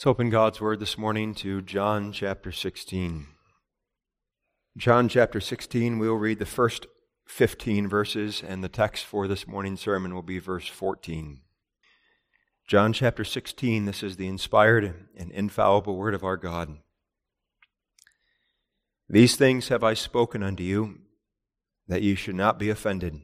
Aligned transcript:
Let's 0.00 0.06
open 0.06 0.30
God's 0.30 0.62
Word 0.62 0.80
this 0.80 0.96
morning 0.96 1.34
to 1.34 1.60
John 1.60 2.10
chapter 2.10 2.50
16. 2.50 3.26
John 4.74 5.10
chapter 5.10 5.42
16, 5.42 5.98
we'll 5.98 6.14
read 6.14 6.38
the 6.38 6.46
first 6.46 6.86
15 7.26 7.86
verses, 7.86 8.42
and 8.42 8.64
the 8.64 8.70
text 8.70 9.04
for 9.04 9.28
this 9.28 9.46
morning's 9.46 9.82
sermon 9.82 10.14
will 10.14 10.22
be 10.22 10.38
verse 10.38 10.66
14. 10.66 11.42
John 12.66 12.94
chapter 12.94 13.24
16, 13.24 13.84
this 13.84 14.02
is 14.02 14.16
the 14.16 14.26
inspired 14.26 15.06
and 15.18 15.30
infallible 15.32 15.98
Word 15.98 16.14
of 16.14 16.24
our 16.24 16.38
God. 16.38 16.78
These 19.06 19.36
things 19.36 19.68
have 19.68 19.84
I 19.84 19.92
spoken 19.92 20.42
unto 20.42 20.62
you, 20.62 21.00
that 21.88 22.00
ye 22.00 22.14
should 22.14 22.36
not 22.36 22.58
be 22.58 22.70
offended. 22.70 23.20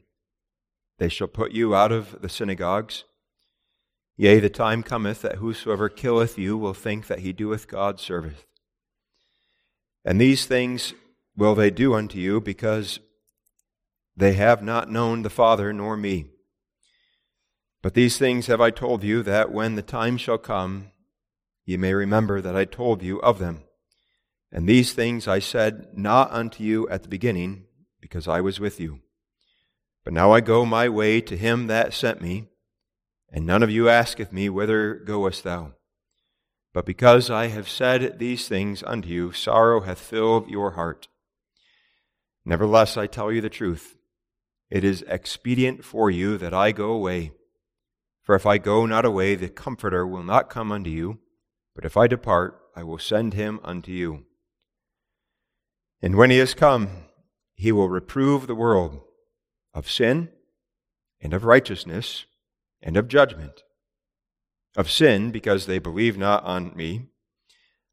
They 0.99 1.09
shall 1.09 1.27
put 1.27 1.53
you 1.53 1.75
out 1.75 1.91
of 1.91 2.21
the 2.21 2.29
synagogues. 2.29 3.05
Yea, 4.19 4.41
the 4.41 4.49
time 4.49 4.83
cometh 4.83 5.21
that 5.23 5.37
whosoever 5.37 5.89
killeth 5.91 6.39
you 6.39 6.57
will 6.57 6.73
think 6.73 7.07
that 7.07 7.19
he 7.19 7.33
doeth 7.33 7.69
God 7.69 8.01
service. 8.01 8.45
And 10.05 10.21
these 10.21 10.47
things 10.47 10.95
will 11.37 11.55
they 11.55 11.71
do 11.71 11.95
unto 11.95 12.19
you, 12.19 12.41
because 12.41 12.99
they 14.17 14.33
have 14.33 14.63
not 14.63 14.91
known 14.91 15.21
the 15.21 15.29
Father 15.29 15.73
nor 15.73 15.97
me. 15.97 16.27
But 17.83 17.93
these 17.93 18.17
things 18.17 18.47
have 18.47 18.61
I 18.61 18.71
told 18.71 19.05
you, 19.05 19.23
that 19.23 19.53
when 19.53 19.75
the 19.75 19.83
time 19.83 20.17
shall 20.17 20.39
come, 20.39 20.93
ye 21.67 21.77
may 21.77 21.93
remember 21.93 22.41
that 22.41 22.57
I 22.57 22.65
told 22.65 23.03
you 23.03 23.21
of 23.21 23.39
them. 23.39 23.65
And 24.51 24.67
these 24.67 24.95
things 24.95 25.29
I 25.29 25.41
said 25.41 25.89
not 25.93 26.31
unto 26.33 26.65
you 26.65 26.89
at 26.89 27.03
the 27.03 27.09
beginning, 27.09 27.65
because 28.01 28.27
I 28.27 28.41
was 28.41 28.59
with 28.59 28.81
you. 28.81 29.01
But 30.05 30.15
now 30.15 30.33
I 30.33 30.41
go 30.41 30.65
my 30.65 30.89
way 30.89 31.21
to 31.21 31.37
him 31.37 31.67
that 31.67 31.93
sent 31.93 32.23
me 32.23 32.49
and 33.33 33.47
none 33.47 33.63
of 33.63 33.71
you 33.71 33.89
asketh 33.89 34.33
me, 34.33 34.49
Whither 34.49 34.95
goest 34.95 35.45
thou? 35.45 35.73
But 36.73 36.87
because 36.87 37.31
I 37.31 37.47
have 37.47 37.69
said 37.69 38.19
these 38.19 38.49
things 38.49 38.83
unto 38.83 39.09
you, 39.09 39.33
sorrow 39.33 39.81
hath 39.81 39.99
filled 39.99 40.49
your 40.49 40.73
heart. 40.73 41.09
Nevertheless, 42.45 42.97
I 42.97 43.07
tell 43.07 43.33
you 43.33 43.41
the 43.41 43.49
truth. 43.49 43.97
It 44.71 44.85
is 44.85 45.05
expedient 45.09 45.85
for 45.85 46.11
you 46.11 46.37
that 46.39 46.53
I 46.53 46.73
go 46.73 46.91
away. 46.91 47.33
For 48.23 48.35
if 48.35 48.45
I 48.45 48.59
go 48.59 48.87
not 48.87 49.05
away, 49.05 49.37
the 49.37 49.49
Comforter 49.49 50.07
will 50.07 50.23
not 50.23 50.51
come 50.51 50.71
unto 50.71 50.91
you. 50.91 51.19
But 51.75 51.85
if 51.85 51.97
I 51.97 52.07
depart, 52.07 52.61
I 52.75 52.83
will 52.83 52.99
send 52.99 53.35
him 53.35 53.61
unto 53.65 53.93
you. 53.93 54.25
And 56.03 56.15
when 56.15 56.31
he 56.31 56.39
is 56.39 56.55
come, 56.55 56.89
he 57.55 57.73
will 57.73 57.89
reprove 57.89 58.47
the 58.47 58.55
world 58.55 59.01
of 59.73 59.91
sin 59.91 60.29
and 61.21 61.33
of 61.33 61.45
righteousness 61.45 62.27
and 62.83 62.97
of 62.97 63.09
judgment. 63.09 63.63
Of 64.77 64.91
sin, 64.91 65.31
because 65.31 65.67
they 65.67 65.79
believe 65.79 66.19
not 66.19 66.45
on 66.45 66.75
me. 66.77 67.07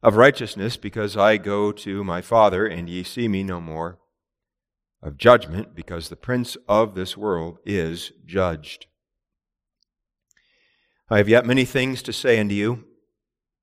Of 0.01 0.15
righteousness, 0.15 0.75
because 0.75 1.15
I 1.15 1.37
go 1.37 1.71
to 1.71 2.03
my 2.03 2.21
Father, 2.21 2.65
and 2.67 2.89
ye 2.89 3.03
see 3.03 3.27
me 3.27 3.43
no 3.43 3.61
more. 3.61 3.99
Of 5.01 5.17
judgment, 5.17 5.75
because 5.75 6.09
the 6.09 6.15
prince 6.15 6.57
of 6.67 6.95
this 6.95 7.15
world 7.15 7.59
is 7.65 8.11
judged. 8.25 8.87
I 11.09 11.17
have 11.17 11.29
yet 11.29 11.45
many 11.45 11.65
things 11.65 12.01
to 12.03 12.13
say 12.13 12.39
unto 12.39 12.55
you, 12.55 12.85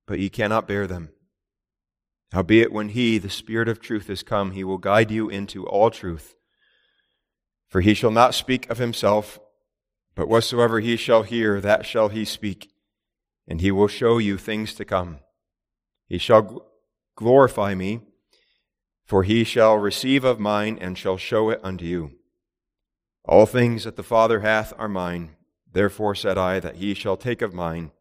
but 0.07 0.19
ye 0.19 0.29
cannot 0.29 0.69
bear 0.69 0.87
them. 0.87 1.11
Howbeit, 2.33 2.73
when 2.73 2.91
he, 2.91 3.19
the 3.19 3.29
Spirit 3.29 3.69
of 3.69 3.81
truth, 3.81 4.09
is 4.09 4.23
come, 4.23 4.53
he 4.53 4.63
will 4.63 4.79
guide 4.79 5.11
you 5.11 5.29
into 5.29 5.67
all 5.67 5.91
truth. 5.91 6.35
For 7.69 7.81
he 7.81 7.93
shall 7.93 8.11
not 8.11 8.35
speak 8.35 8.71
of 8.71 8.79
himself, 8.79 9.39
but 10.15 10.29
whatsoever 10.29 10.81
he 10.81 10.97
shall 10.97 11.23
hear, 11.23 11.61
that 11.61 11.87
shall 11.87 12.09
he 12.09 12.25
speak, 12.25 12.71
and 13.47 13.61
he 13.61 13.71
will 13.71 13.89
show 13.89 14.19
you 14.19 14.37
things 14.37 14.75
to 14.75 14.85
come. 14.85 15.21
He 16.07 16.19
shall 16.19 16.67
glorify 17.17 17.75
me, 17.75 18.01
for 19.05 19.23
he 19.23 19.45
shall 19.45 19.77
receive 19.77 20.25
of 20.25 20.41
mine 20.41 20.79
and 20.81 20.97
shall 20.97 21.17
show 21.17 21.51
it 21.51 21.61
unto 21.63 21.85
you. 21.85 22.13
All 23.25 23.47
things 23.47 23.85
that 23.85 23.97
the 23.97 24.03
Father 24.03 24.41
hath 24.41 24.73
are 24.79 24.89
mine. 24.89 25.37
Therefore 25.73 26.15
said 26.15 26.37
I 26.37 26.59
that 26.61 26.77
he 26.77 26.95
shall 26.95 27.17
take 27.17 27.43
of 27.43 27.55
mine 27.55 27.93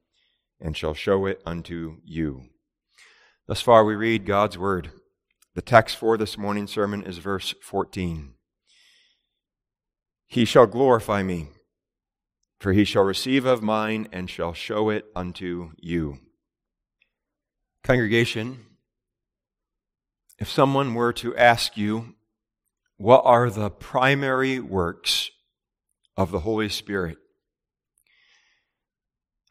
and 0.59 0.75
shall 0.75 0.93
show 0.93 1.25
it 1.25 1.41
unto 1.45 1.97
you. 2.03 2.45
Thus 3.47 3.61
far 3.61 3.83
we 3.83 3.95
read 3.95 4.25
God's 4.25 4.57
word. 4.57 4.91
The 5.55 5.61
text 5.61 5.97
for 5.97 6.17
this 6.17 6.37
morning's 6.37 6.71
sermon 6.71 7.03
is 7.03 7.17
verse 7.17 7.53
14. 7.61 8.33
He 10.25 10.45
shall 10.45 10.67
glorify 10.67 11.23
me 11.23 11.49
for 12.59 12.73
he 12.73 12.83
shall 12.83 13.03
receive 13.03 13.45
of 13.45 13.63
mine 13.63 14.07
and 14.11 14.29
shall 14.29 14.53
show 14.53 14.89
it 14.89 15.05
unto 15.15 15.71
you. 15.77 16.19
Congregation, 17.83 18.65
if 20.37 20.49
someone 20.49 20.93
were 20.93 21.13
to 21.13 21.35
ask 21.35 21.77
you, 21.77 22.15
what 22.97 23.21
are 23.23 23.49
the 23.49 23.69
primary 23.69 24.59
works 24.59 25.31
of 26.17 26.31
the 26.31 26.41
Holy 26.41 26.67
Spirit? 26.67 27.17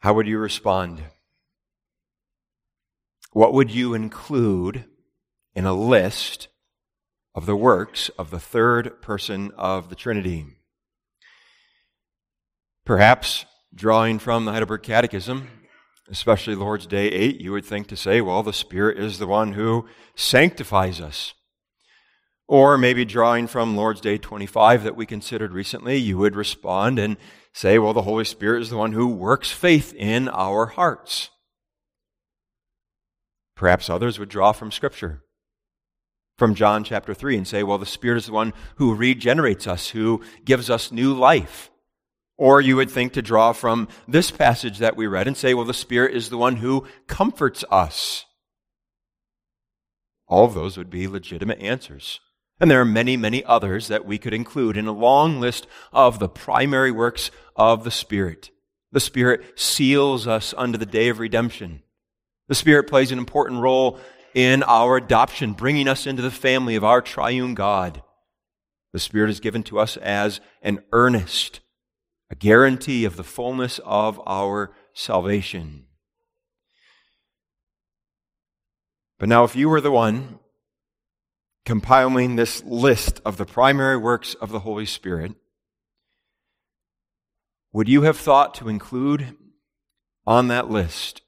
How 0.01 0.13
would 0.13 0.27
you 0.27 0.37
respond? 0.37 1.01
What 3.31 3.53
would 3.53 3.71
you 3.71 3.95
include 3.95 4.85
in 5.55 5.65
a 5.65 5.73
list 5.73 6.47
of 7.33 7.47
the 7.47 7.55
works 7.55 8.09
of 8.09 8.29
the 8.29 8.39
third 8.39 9.01
person 9.01 9.51
of 9.57 9.89
the 9.89 9.95
Trinity? 9.95 10.58
Perhaps 12.89 13.45
drawing 13.71 14.17
from 14.17 14.45
the 14.45 14.51
Heidelberg 14.51 14.81
Catechism, 14.81 15.47
especially 16.09 16.55
Lord's 16.55 16.87
Day 16.87 17.05
8, 17.05 17.39
you 17.39 17.51
would 17.51 17.63
think 17.63 17.85
to 17.85 17.95
say, 17.95 18.19
well, 18.19 18.41
the 18.41 18.51
Spirit 18.51 18.97
is 18.97 19.19
the 19.19 19.27
one 19.27 19.53
who 19.53 19.85
sanctifies 20.15 20.99
us. 20.99 21.35
Or 22.47 22.79
maybe 22.79 23.05
drawing 23.05 23.45
from 23.45 23.77
Lord's 23.77 24.01
Day 24.01 24.17
25 24.17 24.81
that 24.81 24.95
we 24.95 25.05
considered 25.05 25.51
recently, 25.51 25.97
you 25.97 26.17
would 26.17 26.35
respond 26.35 26.97
and 26.97 27.17
say, 27.53 27.77
well, 27.77 27.93
the 27.93 28.01
Holy 28.01 28.25
Spirit 28.25 28.63
is 28.63 28.71
the 28.71 28.77
one 28.77 28.93
who 28.93 29.05
works 29.05 29.51
faith 29.51 29.93
in 29.93 30.27
our 30.27 30.65
hearts. 30.65 31.29
Perhaps 33.55 33.91
others 33.91 34.17
would 34.17 34.29
draw 34.29 34.51
from 34.51 34.71
Scripture, 34.71 35.21
from 36.39 36.55
John 36.55 36.83
chapter 36.83 37.13
3, 37.13 37.37
and 37.37 37.47
say, 37.47 37.61
well, 37.61 37.77
the 37.77 37.85
Spirit 37.85 38.17
is 38.17 38.25
the 38.25 38.33
one 38.33 38.51
who 38.77 38.95
regenerates 38.95 39.67
us, 39.67 39.89
who 39.89 40.23
gives 40.43 40.71
us 40.71 40.91
new 40.91 41.13
life. 41.13 41.69
Or 42.39 42.61
you 42.61 42.77
would 42.77 42.89
think 42.89 43.11
to 43.13 43.21
draw 43.21 43.51
from 43.51 43.89
this 44.07 44.31
passage 44.31 44.77
that 44.77 44.95
we 44.95 45.07
read 45.07 45.27
and 45.27 45.35
say, 45.35 45.53
well, 45.53 45.65
the 45.65 45.73
Spirit 45.73 46.15
is 46.15 46.29
the 46.29 46.37
one 46.37 46.55
who 46.55 46.87
comforts 47.05 47.65
us. 47.69 48.25
All 50.25 50.45
of 50.45 50.53
those 50.53 50.77
would 50.77 50.89
be 50.89 51.05
legitimate 51.05 51.59
answers. 51.59 52.21
And 52.57 52.71
there 52.71 52.79
are 52.79 52.85
many, 52.85 53.17
many 53.17 53.43
others 53.43 53.89
that 53.89 54.05
we 54.05 54.17
could 54.17 54.33
include 54.33 54.77
in 54.77 54.87
a 54.87 54.93
long 54.93 55.41
list 55.41 55.67
of 55.91 56.19
the 56.19 56.29
primary 56.29 56.91
works 56.91 57.29
of 57.57 57.83
the 57.83 57.91
Spirit. 57.91 58.51
The 58.93 59.01
Spirit 59.01 59.59
seals 59.59 60.25
us 60.25 60.53
unto 60.57 60.77
the 60.77 60.85
day 60.85 61.09
of 61.09 61.19
redemption. 61.19 61.83
The 62.47 62.55
Spirit 62.55 62.85
plays 62.85 63.11
an 63.11 63.17
important 63.17 63.59
role 63.59 63.99
in 64.33 64.63
our 64.63 64.95
adoption, 64.95 65.51
bringing 65.51 65.89
us 65.89 66.07
into 66.07 66.21
the 66.21 66.31
family 66.31 66.75
of 66.75 66.85
our 66.85 67.01
triune 67.01 67.53
God. 67.53 68.01
The 68.93 68.99
Spirit 68.99 69.29
is 69.29 69.41
given 69.41 69.63
to 69.63 69.77
us 69.77 69.97
as 69.97 70.39
an 70.61 70.83
earnest 70.93 71.59
a 72.29 72.35
guarantee 72.35 73.05
of 73.05 73.15
the 73.15 73.23
fullness 73.23 73.79
of 73.83 74.21
our 74.25 74.71
salvation. 74.93 75.85
But 79.17 79.29
now, 79.29 79.43
if 79.43 79.55
you 79.55 79.67
were 79.67 79.81
the 79.81 79.91
one 79.91 80.39
compiling 81.65 82.35
this 82.35 82.63
list 82.63 83.21
of 83.25 83.37
the 83.37 83.45
primary 83.45 83.97
works 83.97 84.33
of 84.35 84.49
the 84.49 84.61
Holy 84.61 84.85
Spirit, 84.85 85.33
would 87.71 87.89
you 87.89 88.03
have 88.03 88.17
thought 88.17 88.55
to 88.55 88.69
include 88.69 89.35
on 90.25 90.47
that 90.47 90.69
list 90.69 91.21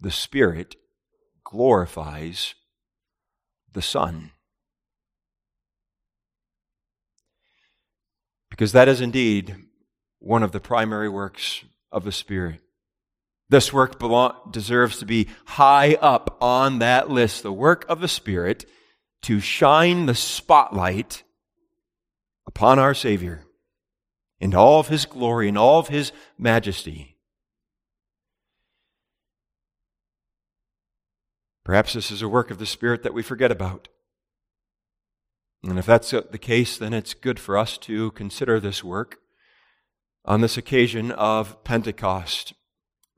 the 0.00 0.10
Spirit 0.10 0.76
glorifies 1.44 2.54
the 3.72 3.82
Son? 3.82 4.30
Because 8.54 8.70
that 8.70 8.86
is 8.86 9.00
indeed 9.00 9.56
one 10.20 10.44
of 10.44 10.52
the 10.52 10.60
primary 10.60 11.08
works 11.08 11.64
of 11.90 12.04
the 12.04 12.12
Spirit. 12.12 12.60
This 13.48 13.72
work 13.72 13.98
belong, 13.98 14.48
deserves 14.52 15.00
to 15.00 15.06
be 15.06 15.26
high 15.44 15.94
up 15.94 16.38
on 16.40 16.78
that 16.78 17.10
list, 17.10 17.42
the 17.42 17.52
work 17.52 17.84
of 17.88 18.00
the 18.00 18.06
Spirit 18.06 18.64
to 19.22 19.40
shine 19.40 20.06
the 20.06 20.14
spotlight 20.14 21.24
upon 22.46 22.78
our 22.78 22.94
Savior 22.94 23.42
in 24.38 24.54
all 24.54 24.78
of 24.78 24.86
His 24.86 25.04
glory 25.04 25.48
and 25.48 25.58
all 25.58 25.80
of 25.80 25.88
His 25.88 26.12
majesty. 26.38 27.16
Perhaps 31.64 31.94
this 31.94 32.12
is 32.12 32.22
a 32.22 32.28
work 32.28 32.52
of 32.52 32.58
the 32.58 32.66
Spirit 32.66 33.02
that 33.02 33.14
we 33.14 33.22
forget 33.24 33.50
about. 33.50 33.88
And 35.66 35.78
if 35.78 35.86
that's 35.86 36.10
the 36.10 36.38
case, 36.38 36.76
then 36.76 36.92
it's 36.92 37.14
good 37.14 37.40
for 37.40 37.56
us 37.56 37.78
to 37.78 38.10
consider 38.10 38.60
this 38.60 38.84
work 38.84 39.18
on 40.24 40.42
this 40.42 40.58
occasion 40.58 41.10
of 41.10 41.64
Pentecost. 41.64 42.52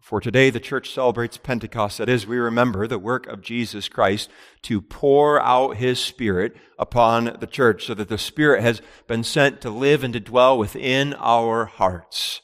For 0.01 0.21
today, 0.21 0.51
the 0.51 0.61
church 0.61 0.93
celebrates 0.93 1.37
Pentecost. 1.37 1.99
That 1.99 2.09
is, 2.09 2.25
we 2.25 2.37
remember 2.37 2.87
the 2.87 3.01
work 3.01 3.27
of 3.27 3.43
Jesus 3.43 3.89
Christ 3.89 4.31
to 4.63 4.81
pour 4.81 5.41
out 5.41 5.79
his 5.79 5.99
Spirit 5.99 6.55
upon 6.79 7.37
the 7.41 7.49
church 7.49 7.87
so 7.87 7.95
that 7.95 8.09
the 8.09 8.17
Spirit 8.17 8.63
has 8.63 8.81
been 9.09 9.25
sent 9.25 9.61
to 9.63 9.71
live 9.71 10.05
and 10.05 10.15
to 10.15 10.21
dwell 10.21 10.57
within 10.57 11.15
our 11.15 11.65
hearts. 11.65 12.43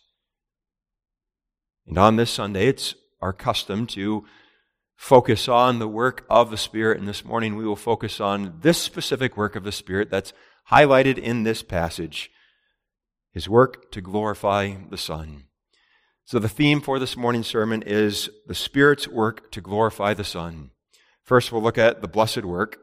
And 1.87 1.97
on 1.97 2.17
this 2.17 2.33
Sunday, 2.33 2.67
it's 2.67 2.97
our 3.21 3.33
custom 3.33 3.87
to 3.89 4.25
focus 5.03 5.49
on 5.49 5.81
the 5.81 5.89
work 5.89 6.25
of 6.31 6.53
the 6.53 6.57
Spirit. 6.57 6.97
And 6.97 7.09
this 7.09 7.25
morning, 7.25 7.57
we 7.57 7.67
will 7.67 7.75
focus 7.75 8.21
on 8.21 8.59
this 8.61 8.79
specific 8.79 9.37
work 9.37 9.57
of 9.57 9.65
the 9.65 9.73
Spirit 9.73 10.11
that's 10.11 10.33
highlighted 10.71 11.19
in 11.19 11.43
this 11.43 11.61
passage 11.61 12.31
his 13.33 13.49
work 13.49 13.91
to 13.91 14.01
glorify 14.01 14.75
the 14.91 14.97
Son. 14.97 15.47
So, 16.25 16.39
the 16.39 16.49
theme 16.49 16.81
for 16.81 17.01
this 17.01 17.17
morning's 17.17 17.49
sermon 17.49 17.83
is 17.83 18.31
the 18.47 18.55
Spirit's 18.55 19.09
work 19.09 19.51
to 19.51 19.61
glorify 19.61 20.15
the 20.15 20.23
Son. 20.23 20.71
First, 21.25 21.51
we'll 21.51 21.63
look 21.63 21.79
at 21.79 22.01
the 22.01 22.07
blessed 22.07 22.45
work. 22.45 22.79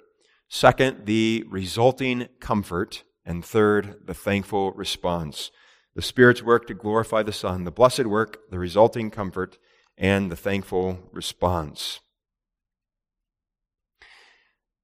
Second, 0.50 1.06
the 1.06 1.46
resulting 1.50 2.28
comfort. 2.42 3.06
And 3.26 3.46
third, 3.46 4.02
the 4.08 4.14
thankful 4.14 4.74
response. 4.74 5.52
The 5.96 6.02
Spirit's 6.02 6.44
work 6.44 6.68
to 6.68 6.74
glorify 6.74 7.24
the 7.24 7.32
Son, 7.32 7.64
the 7.64 7.72
blessed 7.72 8.08
work, 8.08 8.40
the 8.52 8.60
resulting 8.60 9.10
comfort, 9.10 9.58
and 9.98 10.30
the 10.30 10.36
thankful 10.36 11.00
response. 11.14 12.02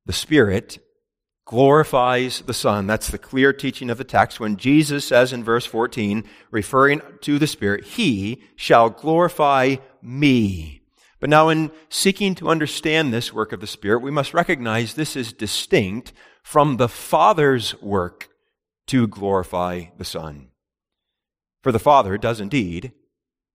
The 0.05 0.13
Spirit 0.13 0.79
glorifies 1.45 2.41
the 2.41 2.53
Son. 2.53 2.87
That's 2.87 3.09
the 3.09 3.17
clear 3.17 3.53
teaching 3.53 3.89
of 3.89 3.97
the 3.97 4.03
text 4.03 4.39
when 4.39 4.57
Jesus 4.57 5.05
says 5.07 5.31
in 5.31 5.43
verse 5.43 5.65
14, 5.65 6.23
referring 6.51 7.01
to 7.21 7.39
the 7.39 7.47
Spirit, 7.47 7.85
He 7.85 8.43
shall 8.55 8.89
glorify 8.89 9.75
me. 10.01 10.81
But 11.19 11.29
now, 11.29 11.49
in 11.49 11.71
seeking 11.89 12.35
to 12.35 12.49
understand 12.49 13.13
this 13.13 13.33
work 13.33 13.51
of 13.51 13.61
the 13.61 13.67
Spirit, 13.67 14.01
we 14.01 14.11
must 14.11 14.33
recognize 14.33 14.93
this 14.93 15.15
is 15.15 15.33
distinct 15.33 16.13
from 16.43 16.77
the 16.77 16.89
Father's 16.89 17.79
work 17.81 18.29
to 18.87 19.07
glorify 19.07 19.85
the 19.97 20.05
Son. 20.05 20.49
For 21.63 21.71
the 21.71 21.79
Father 21.79 22.17
does 22.17 22.39
indeed 22.39 22.91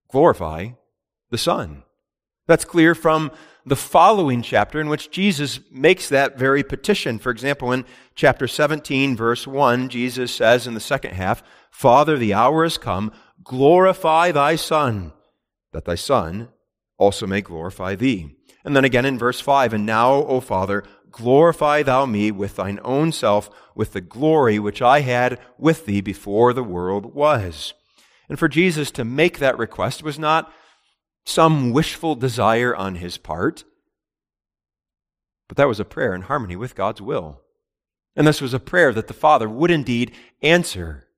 glorify 0.09 0.71
the 1.31 1.39
Son. 1.39 1.85
That's 2.49 2.65
clear 2.65 2.97
from 2.97 3.31
the 3.67 3.77
following 3.77 4.43
chapter 4.43 4.81
in 4.81 4.89
which 4.89 5.11
Jesus 5.11 5.61
makes 5.71 6.09
that 6.09 6.39
very 6.39 6.63
petition. 6.63 7.19
For 7.19 7.31
example, 7.31 7.73
in 7.73 7.85
chapter 8.15 8.49
17, 8.49 9.17
verse 9.17 9.47
1, 9.47 9.89
Jesus 9.89 10.35
says 10.35 10.67
in 10.67 10.75
the 10.75 10.81
second 10.81 11.13
half, 11.13 11.43
Father, 11.71 12.17
the 12.17 12.35
hour 12.35 12.65
has 12.65 12.79
come, 12.79 13.13
glorify 13.45 14.33
thy 14.33 14.57
Son, 14.57 15.13
that 15.73 15.85
thy 15.85 15.95
Son 15.95 16.49
also 16.99 17.27
may 17.27 17.41
glorify 17.41 17.95
thee. 17.95 18.37
And 18.65 18.77
then 18.77 18.85
again 18.85 19.05
in 19.05 19.19
verse 19.19 19.41
5, 19.41 19.73
And 19.73 19.87
now, 19.87 20.13
O 20.13 20.41
Father, 20.41 20.85
glorify 21.11 21.83
thou 21.83 22.07
me 22.07 22.31
with 22.31 22.57
thine 22.57 22.81
own 22.85 23.13
self, 23.13 23.51
with 23.75 23.93
the 23.93 24.01
glory 24.01 24.59
which 24.59 24.83
I 24.83 25.01
had 25.01 25.39
with 25.59 25.87
thee 25.87 26.01
before 26.01 26.53
the 26.53 26.63
world 26.63 27.15
was. 27.15 27.75
And 28.29 28.39
for 28.39 28.49
Jesus 28.49 28.91
to 28.93 29.05
make 29.05 29.39
that 29.39 29.59
request 29.59 30.03
was 30.03 30.19
not 30.19 30.53
some 31.25 31.73
wishful 31.73 32.15
desire 32.15 32.75
on 32.75 32.97
his 32.97 33.19
part, 33.19 33.65
but 35.49 35.57
that 35.57 35.69
was 35.69 35.81
a 35.81 35.85
prayer 35.85 36.15
in 36.15 36.23
harmony 36.23 36.57
with 36.57 36.75
God's 36.75 37.03
will. 37.03 37.41
And 38.17 38.27
this 38.27 38.41
was 38.41 38.55
a 38.55 38.61
prayer 38.61 38.93
that 38.93 39.07
the 39.07 39.15
Father 39.15 39.49
would 39.49 39.71
indeed 39.71 40.13
answer. 40.43 41.09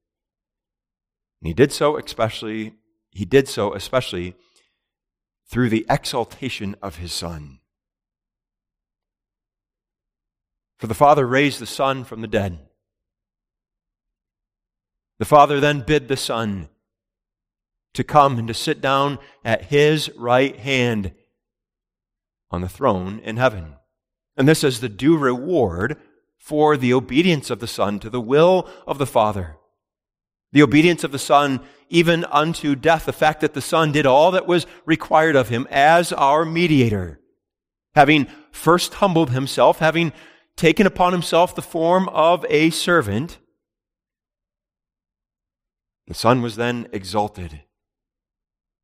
And 1.40 1.48
he 1.48 1.54
did 1.54 1.72
so 1.72 1.96
especially 1.96 2.74
he 3.10 3.24
did 3.24 3.48
so 3.48 3.74
especially 3.74 4.34
through 5.50 5.68
the 5.68 5.84
exaltation 5.90 6.76
of 6.80 6.96
his 6.96 7.12
son. 7.12 7.60
For 10.78 10.86
the 10.86 10.94
Father 10.94 11.26
raised 11.26 11.60
the 11.60 11.66
Son 11.66 12.02
from 12.02 12.22
the 12.22 12.26
dead. 12.26 12.58
The 15.18 15.24
Father 15.24 15.60
then 15.60 15.82
bid 15.82 16.08
the 16.08 16.16
Son 16.16 16.68
to 17.94 18.04
come 18.04 18.38
and 18.38 18.48
to 18.48 18.54
sit 18.54 18.80
down 18.80 19.18
at 19.44 19.66
his 19.66 20.10
right 20.16 20.56
hand 20.58 21.12
on 22.50 22.60
the 22.60 22.68
throne 22.68 23.20
in 23.24 23.36
heaven. 23.36 23.74
And 24.36 24.48
this 24.48 24.64
is 24.64 24.80
the 24.80 24.88
due 24.88 25.16
reward 25.16 25.98
for 26.38 26.76
the 26.76 26.92
obedience 26.92 27.50
of 27.50 27.60
the 27.60 27.66
Son 27.66 27.98
to 28.00 28.10
the 28.10 28.20
will 28.20 28.68
of 28.86 28.98
the 28.98 29.06
Father. 29.06 29.56
The 30.52 30.62
obedience 30.62 31.04
of 31.04 31.12
the 31.12 31.18
Son 31.18 31.60
even 31.88 32.24
unto 32.26 32.74
death. 32.74 33.06
The 33.06 33.12
fact 33.12 33.40
that 33.40 33.54
the 33.54 33.60
Son 33.60 33.92
did 33.92 34.06
all 34.06 34.30
that 34.30 34.46
was 34.46 34.66
required 34.84 35.36
of 35.36 35.48
him 35.48 35.66
as 35.70 36.12
our 36.12 36.44
mediator. 36.44 37.20
Having 37.94 38.26
first 38.50 38.94
humbled 38.94 39.30
himself, 39.30 39.78
having 39.78 40.12
taken 40.56 40.86
upon 40.86 41.12
himself 41.12 41.54
the 41.54 41.62
form 41.62 42.08
of 42.08 42.44
a 42.48 42.70
servant, 42.70 43.38
the 46.06 46.14
Son 46.14 46.42
was 46.42 46.56
then 46.56 46.88
exalted 46.92 47.62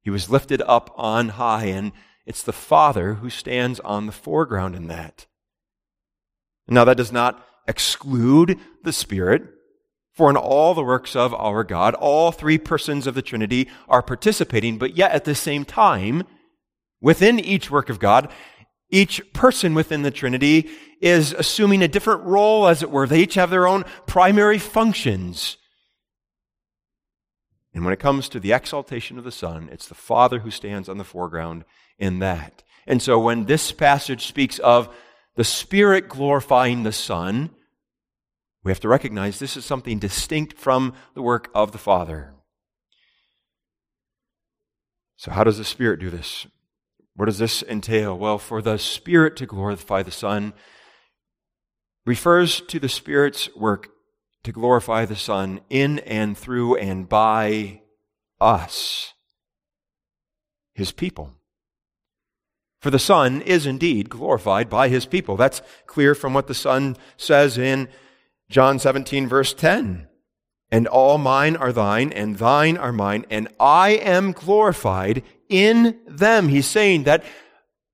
he 0.02 0.10
was 0.10 0.30
lifted 0.30 0.62
up 0.62 0.92
on 0.96 1.30
high, 1.30 1.66
and 1.66 1.92
it's 2.26 2.42
the 2.42 2.52
Father 2.52 3.14
who 3.14 3.30
stands 3.30 3.80
on 3.80 4.06
the 4.06 4.12
foreground 4.12 4.74
in 4.74 4.88
that. 4.88 5.26
Now, 6.68 6.84
that 6.84 6.96
does 6.96 7.12
not 7.12 7.44
exclude 7.66 8.58
the 8.84 8.92
Spirit, 8.92 9.42
for 10.14 10.28
in 10.30 10.36
all 10.36 10.74
the 10.74 10.82
works 10.82 11.14
of 11.14 11.32
our 11.34 11.64
God, 11.64 11.94
all 11.94 12.32
three 12.32 12.58
persons 12.58 13.06
of 13.06 13.14
the 13.14 13.22
Trinity 13.22 13.68
are 13.88 14.02
participating, 14.02 14.76
but 14.78 14.96
yet 14.96 15.12
at 15.12 15.24
the 15.24 15.34
same 15.34 15.64
time, 15.64 16.24
within 17.00 17.38
each 17.38 17.70
work 17.70 17.88
of 17.88 17.98
God, 17.98 18.30
each 18.90 19.32
person 19.32 19.74
within 19.74 20.02
the 20.02 20.10
Trinity 20.10 20.70
is 21.00 21.32
assuming 21.32 21.82
a 21.82 21.88
different 21.88 22.24
role, 22.24 22.66
as 22.66 22.82
it 22.82 22.90
were. 22.90 23.06
They 23.06 23.20
each 23.20 23.34
have 23.34 23.50
their 23.50 23.68
own 23.68 23.84
primary 24.06 24.58
functions. 24.58 25.56
And 27.78 27.84
when 27.84 27.94
it 27.94 28.00
comes 28.00 28.28
to 28.30 28.40
the 28.40 28.50
exaltation 28.50 29.18
of 29.18 29.24
the 29.24 29.30
Son, 29.30 29.68
it's 29.70 29.86
the 29.86 29.94
Father 29.94 30.40
who 30.40 30.50
stands 30.50 30.88
on 30.88 30.98
the 30.98 31.04
foreground 31.04 31.64
in 31.96 32.18
that. 32.18 32.64
And 32.88 33.00
so 33.00 33.20
when 33.20 33.44
this 33.44 33.70
passage 33.70 34.26
speaks 34.26 34.58
of 34.58 34.92
the 35.36 35.44
Spirit 35.44 36.08
glorifying 36.08 36.82
the 36.82 36.90
Son, 36.90 37.50
we 38.64 38.72
have 38.72 38.80
to 38.80 38.88
recognize 38.88 39.38
this 39.38 39.56
is 39.56 39.64
something 39.64 40.00
distinct 40.00 40.58
from 40.58 40.92
the 41.14 41.22
work 41.22 41.52
of 41.54 41.70
the 41.70 41.78
Father. 41.78 42.34
So, 45.16 45.30
how 45.30 45.44
does 45.44 45.58
the 45.58 45.64
Spirit 45.64 46.00
do 46.00 46.10
this? 46.10 46.48
What 47.14 47.26
does 47.26 47.38
this 47.38 47.62
entail? 47.62 48.18
Well, 48.18 48.38
for 48.38 48.60
the 48.60 48.78
Spirit 48.78 49.36
to 49.36 49.46
glorify 49.46 50.02
the 50.02 50.10
Son 50.10 50.52
refers 52.04 52.60
to 52.60 52.80
the 52.80 52.88
Spirit's 52.88 53.48
work 53.54 53.90
to 54.44 54.52
glorify 54.52 55.04
the 55.04 55.16
Son 55.16 55.60
in 55.68 55.98
and 56.00 56.36
through 56.36 56.76
and 56.76 57.08
by 57.08 57.82
us, 58.40 59.14
his 60.74 60.92
people. 60.92 61.34
For 62.80 62.90
the 62.90 62.98
Son 62.98 63.42
is 63.42 63.66
indeed 63.66 64.08
glorified 64.08 64.70
by 64.70 64.88
his 64.88 65.04
people. 65.04 65.36
That's 65.36 65.62
clear 65.86 66.14
from 66.14 66.34
what 66.34 66.46
the 66.46 66.54
Son 66.54 66.96
says 67.16 67.58
in 67.58 67.88
John 68.48 68.78
17, 68.78 69.26
verse 69.26 69.52
10. 69.52 70.06
And 70.70 70.86
all 70.86 71.18
mine 71.18 71.56
are 71.56 71.72
thine, 71.72 72.12
and 72.12 72.36
thine 72.36 72.76
are 72.76 72.92
mine, 72.92 73.24
and 73.30 73.48
I 73.58 73.90
am 73.90 74.32
glorified 74.32 75.22
in 75.48 75.98
them. 76.06 76.48
He's 76.48 76.66
saying 76.66 77.04
that 77.04 77.24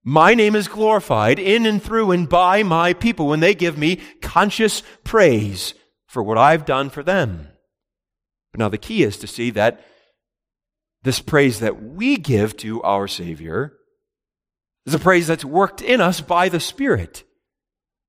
my 0.03 0.35
name 0.35 0.55
is 0.55 0.69
glorified 0.69 1.39
in 1.39 1.65
and 1.65 1.83
through 1.83 2.11
and 2.11 2.29
by 2.29 2.63
my 2.63 2.93
people 2.93 3.29
when 3.29 3.41
they 3.41 3.55
give 3.55 3.79
me 3.79 4.01
conscious 4.21 4.83
praise 5.03 5.73
for 6.15 6.23
what 6.23 6.39
I've 6.39 6.65
done 6.65 6.91
for 6.91 7.03
them. 7.03 7.49
But 8.53 8.61
now 8.61 8.69
the 8.69 8.79
key 8.79 9.03
is 9.03 9.17
to 9.19 9.27
see 9.27 9.51
that 9.51 9.85
this 11.03 11.19
praise 11.21 11.59
that 11.59 11.83
we 11.83 12.17
give 12.17 12.57
to 12.59 12.81
our 12.83 13.09
Savior 13.09 13.75
is 14.87 14.95
a 14.95 14.99
praise 15.01 15.27
that's 15.27 15.45
worked 15.45 15.83
in 15.83 16.01
us 16.01 16.21
by 16.21 16.49
the 16.49 16.61
Spirit. 16.61 17.25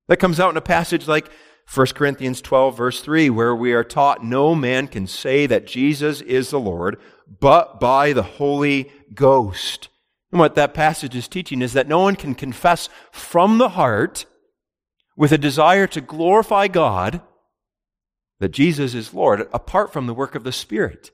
That 0.06 0.18
comes 0.18 0.38
out 0.38 0.50
in 0.50 0.56
a 0.56 0.62
passage 0.62 1.08
like 1.08 1.28
1 1.74 1.88
Corinthians 1.88 2.40
12, 2.40 2.76
verse 2.76 3.00
3, 3.00 3.28
where 3.28 3.56
we 3.56 3.72
are 3.72 3.82
taught 3.82 4.24
no 4.24 4.54
man 4.54 4.86
can 4.86 5.08
say 5.08 5.46
that 5.46 5.66
Jesus 5.66 6.20
is 6.20 6.50
the 6.50 6.60
Lord 6.60 6.98
but 7.40 7.80
by 7.80 8.12
the 8.12 8.22
Holy 8.22 8.92
Ghost. 9.14 9.88
And 10.30 10.38
what 10.38 10.54
that 10.54 10.74
passage 10.74 11.16
is 11.16 11.26
teaching 11.26 11.60
is 11.60 11.72
that 11.72 11.88
no 11.88 11.98
one 11.98 12.14
can 12.14 12.36
confess 12.36 12.88
from 13.10 13.58
the 13.58 13.70
heart 13.70 14.26
with 15.16 15.32
a 15.32 15.38
desire 15.38 15.88
to 15.88 16.00
glorify 16.00 16.68
God 16.68 17.20
that 18.40 18.50
Jesus 18.50 18.94
is 18.94 19.14
Lord 19.14 19.48
apart 19.52 19.92
from 19.92 20.06
the 20.06 20.14
work 20.14 20.34
of 20.34 20.44
the 20.44 20.52
Spirit. 20.52 21.10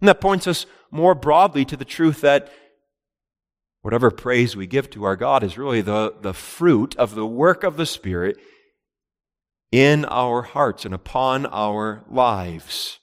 And 0.00 0.08
that 0.08 0.20
points 0.20 0.46
us 0.46 0.66
more 0.90 1.14
broadly 1.14 1.64
to 1.64 1.76
the 1.76 1.84
truth 1.84 2.20
that 2.20 2.52
whatever 3.82 4.10
praise 4.10 4.56
we 4.56 4.66
give 4.66 4.90
to 4.90 5.04
our 5.04 5.16
God 5.16 5.42
is 5.42 5.58
really 5.58 5.80
the, 5.80 6.14
the 6.20 6.34
fruit 6.34 6.96
of 6.96 7.14
the 7.14 7.26
work 7.26 7.62
of 7.62 7.76
the 7.76 7.86
Spirit 7.86 8.36
in 9.70 10.04
our 10.06 10.42
hearts 10.42 10.84
and 10.84 10.94
upon 10.94 11.46
our 11.46 12.04
lives. 12.10 12.98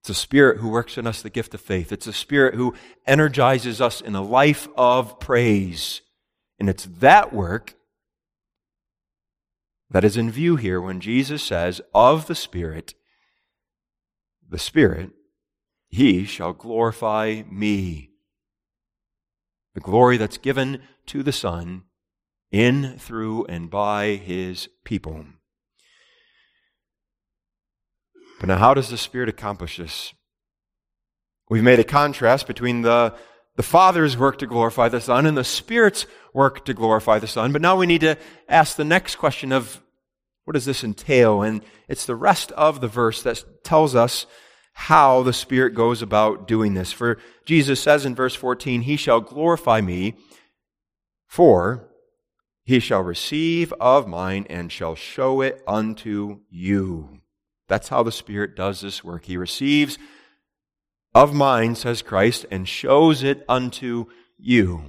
It's 0.00 0.08
the 0.08 0.14
Spirit 0.14 0.58
who 0.58 0.68
works 0.68 0.98
in 0.98 1.06
us 1.06 1.22
the 1.22 1.30
gift 1.30 1.54
of 1.54 1.60
faith. 1.60 1.92
It's 1.92 2.06
the 2.06 2.12
Spirit 2.12 2.54
who 2.54 2.74
energizes 3.06 3.80
us 3.80 4.00
in 4.00 4.14
a 4.14 4.22
life 4.22 4.68
of 4.76 5.18
praise. 5.18 6.02
And 6.58 6.68
it's 6.68 6.84
that 6.98 7.32
work 7.32 7.74
that 9.94 10.02
is 10.02 10.16
in 10.16 10.28
view 10.28 10.56
here 10.56 10.80
when 10.80 10.98
Jesus 10.98 11.40
says, 11.40 11.80
Of 11.94 12.26
the 12.26 12.34
Spirit, 12.34 12.94
the 14.50 14.58
Spirit, 14.58 15.10
he 15.86 16.24
shall 16.24 16.52
glorify 16.52 17.44
me. 17.48 18.10
The 19.74 19.80
glory 19.80 20.16
that's 20.16 20.36
given 20.36 20.82
to 21.06 21.22
the 21.22 21.30
Son 21.30 21.84
in, 22.50 22.98
through, 22.98 23.44
and 23.44 23.70
by 23.70 24.16
his 24.16 24.68
people. 24.82 25.26
But 28.40 28.48
now, 28.48 28.58
how 28.58 28.74
does 28.74 28.88
the 28.88 28.98
Spirit 28.98 29.28
accomplish 29.28 29.76
this? 29.76 30.12
We've 31.48 31.62
made 31.62 31.78
a 31.78 31.84
contrast 31.84 32.48
between 32.48 32.82
the, 32.82 33.14
the 33.54 33.62
Father's 33.62 34.16
work 34.16 34.38
to 34.38 34.46
glorify 34.48 34.88
the 34.88 35.00
Son 35.00 35.24
and 35.24 35.36
the 35.36 35.44
Spirit's 35.44 36.04
work 36.32 36.64
to 36.64 36.74
glorify 36.74 37.20
the 37.20 37.28
Son. 37.28 37.52
But 37.52 37.62
now 37.62 37.76
we 37.76 37.86
need 37.86 38.00
to 38.00 38.18
ask 38.48 38.74
the 38.74 38.84
next 38.84 39.16
question 39.16 39.52
of 39.52 39.80
what 40.44 40.54
does 40.54 40.64
this 40.64 40.84
entail? 40.84 41.42
And 41.42 41.62
it's 41.88 42.06
the 42.06 42.16
rest 42.16 42.52
of 42.52 42.80
the 42.80 42.88
verse 42.88 43.22
that 43.22 43.64
tells 43.64 43.94
us 43.94 44.26
how 44.74 45.22
the 45.22 45.32
Spirit 45.32 45.74
goes 45.74 46.02
about 46.02 46.48
doing 46.48 46.74
this. 46.74 46.92
For 46.92 47.18
Jesus 47.44 47.80
says 47.80 48.04
in 48.04 48.14
verse 48.14 48.34
14, 48.34 48.82
He 48.82 48.96
shall 48.96 49.20
glorify 49.20 49.80
me, 49.80 50.14
for 51.26 51.88
he 52.64 52.80
shall 52.80 53.02
receive 53.02 53.72
of 53.74 54.08
mine 54.08 54.46
and 54.48 54.72
shall 54.72 54.94
show 54.94 55.42
it 55.42 55.62
unto 55.66 56.40
you. 56.50 57.20
That's 57.68 57.88
how 57.88 58.02
the 58.02 58.12
Spirit 58.12 58.56
does 58.56 58.80
this 58.80 59.04
work. 59.04 59.26
He 59.26 59.36
receives 59.36 59.98
of 61.14 61.34
mine, 61.34 61.74
says 61.74 62.02
Christ, 62.02 62.46
and 62.50 62.68
shows 62.68 63.22
it 63.22 63.44
unto 63.48 64.06
you. 64.38 64.82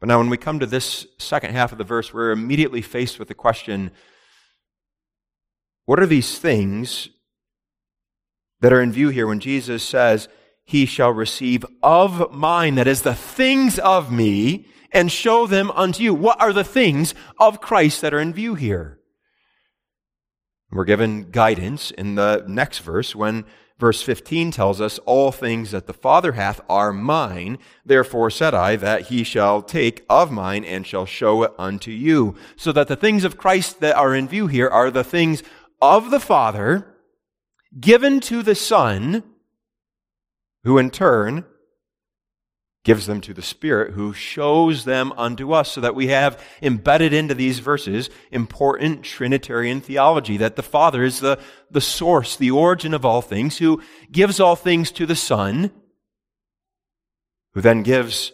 But 0.00 0.08
now, 0.08 0.18
when 0.18 0.30
we 0.30 0.36
come 0.36 0.58
to 0.58 0.66
this 0.66 1.06
second 1.18 1.52
half 1.52 1.72
of 1.72 1.78
the 1.78 1.84
verse, 1.84 2.12
we're 2.12 2.32
immediately 2.32 2.82
faced 2.82 3.18
with 3.18 3.28
the 3.28 3.34
question 3.34 3.90
what 5.86 6.00
are 6.00 6.06
these 6.06 6.38
things 6.38 7.08
that 8.60 8.72
are 8.72 8.80
in 8.80 8.92
view 8.92 9.10
here 9.10 9.26
when 9.26 9.40
Jesus 9.40 9.82
says, 9.82 10.28
He 10.64 10.86
shall 10.86 11.10
receive 11.10 11.64
of 11.82 12.32
mine, 12.32 12.76
that 12.76 12.86
is, 12.86 13.02
the 13.02 13.14
things 13.14 13.78
of 13.78 14.10
me, 14.10 14.66
and 14.90 15.12
show 15.12 15.46
them 15.46 15.70
unto 15.72 16.02
you? 16.02 16.14
What 16.14 16.40
are 16.40 16.52
the 16.52 16.64
things 16.64 17.14
of 17.38 17.60
Christ 17.60 18.00
that 18.00 18.14
are 18.14 18.20
in 18.20 18.32
view 18.32 18.54
here? 18.54 19.00
We're 20.70 20.84
given 20.84 21.30
guidance 21.30 21.90
in 21.90 22.16
the 22.16 22.44
next 22.48 22.78
verse 22.78 23.14
when 23.14 23.44
verse 23.78 24.02
15 24.02 24.50
tells 24.50 24.80
us, 24.80 24.98
All 25.00 25.30
things 25.30 25.70
that 25.70 25.86
the 25.86 25.92
Father 25.92 26.32
hath 26.32 26.60
are 26.68 26.92
mine. 26.92 27.58
Therefore 27.84 28.30
said 28.30 28.54
I 28.54 28.76
that 28.76 29.02
he 29.02 29.22
shall 29.22 29.62
take 29.62 30.04
of 30.08 30.32
mine 30.32 30.64
and 30.64 30.86
shall 30.86 31.06
show 31.06 31.42
it 31.42 31.52
unto 31.58 31.90
you. 31.90 32.34
So 32.56 32.72
that 32.72 32.88
the 32.88 32.96
things 32.96 33.24
of 33.24 33.36
Christ 33.36 33.80
that 33.80 33.96
are 33.96 34.14
in 34.14 34.26
view 34.26 34.46
here 34.46 34.68
are 34.68 34.90
the 34.90 35.04
things 35.04 35.42
of 35.92 36.10
the 36.10 36.20
Father 36.20 36.86
given 37.78 38.20
to 38.20 38.42
the 38.42 38.54
Son, 38.54 39.22
who 40.62 40.78
in 40.78 40.90
turn 40.90 41.44
gives 42.84 43.06
them 43.06 43.20
to 43.22 43.32
the 43.32 43.42
Spirit 43.42 43.94
who 43.94 44.12
shows 44.12 44.84
them 44.84 45.12
unto 45.16 45.52
us, 45.52 45.72
so 45.72 45.80
that 45.80 45.94
we 45.94 46.08
have 46.08 46.42
embedded 46.60 47.12
into 47.12 47.34
these 47.34 47.58
verses 47.58 48.10
important 48.30 49.02
Trinitarian 49.02 49.80
theology, 49.80 50.36
that 50.36 50.56
the 50.56 50.62
Father 50.62 51.02
is 51.02 51.20
the, 51.20 51.38
the 51.70 51.80
source, 51.80 52.36
the 52.36 52.50
origin 52.50 52.92
of 52.92 53.04
all 53.04 53.22
things, 53.22 53.58
who 53.58 53.82
gives 54.12 54.38
all 54.38 54.54
things 54.54 54.90
to 54.92 55.06
the 55.06 55.16
Son, 55.16 55.70
who 57.54 57.60
then 57.62 57.82
gives 57.82 58.32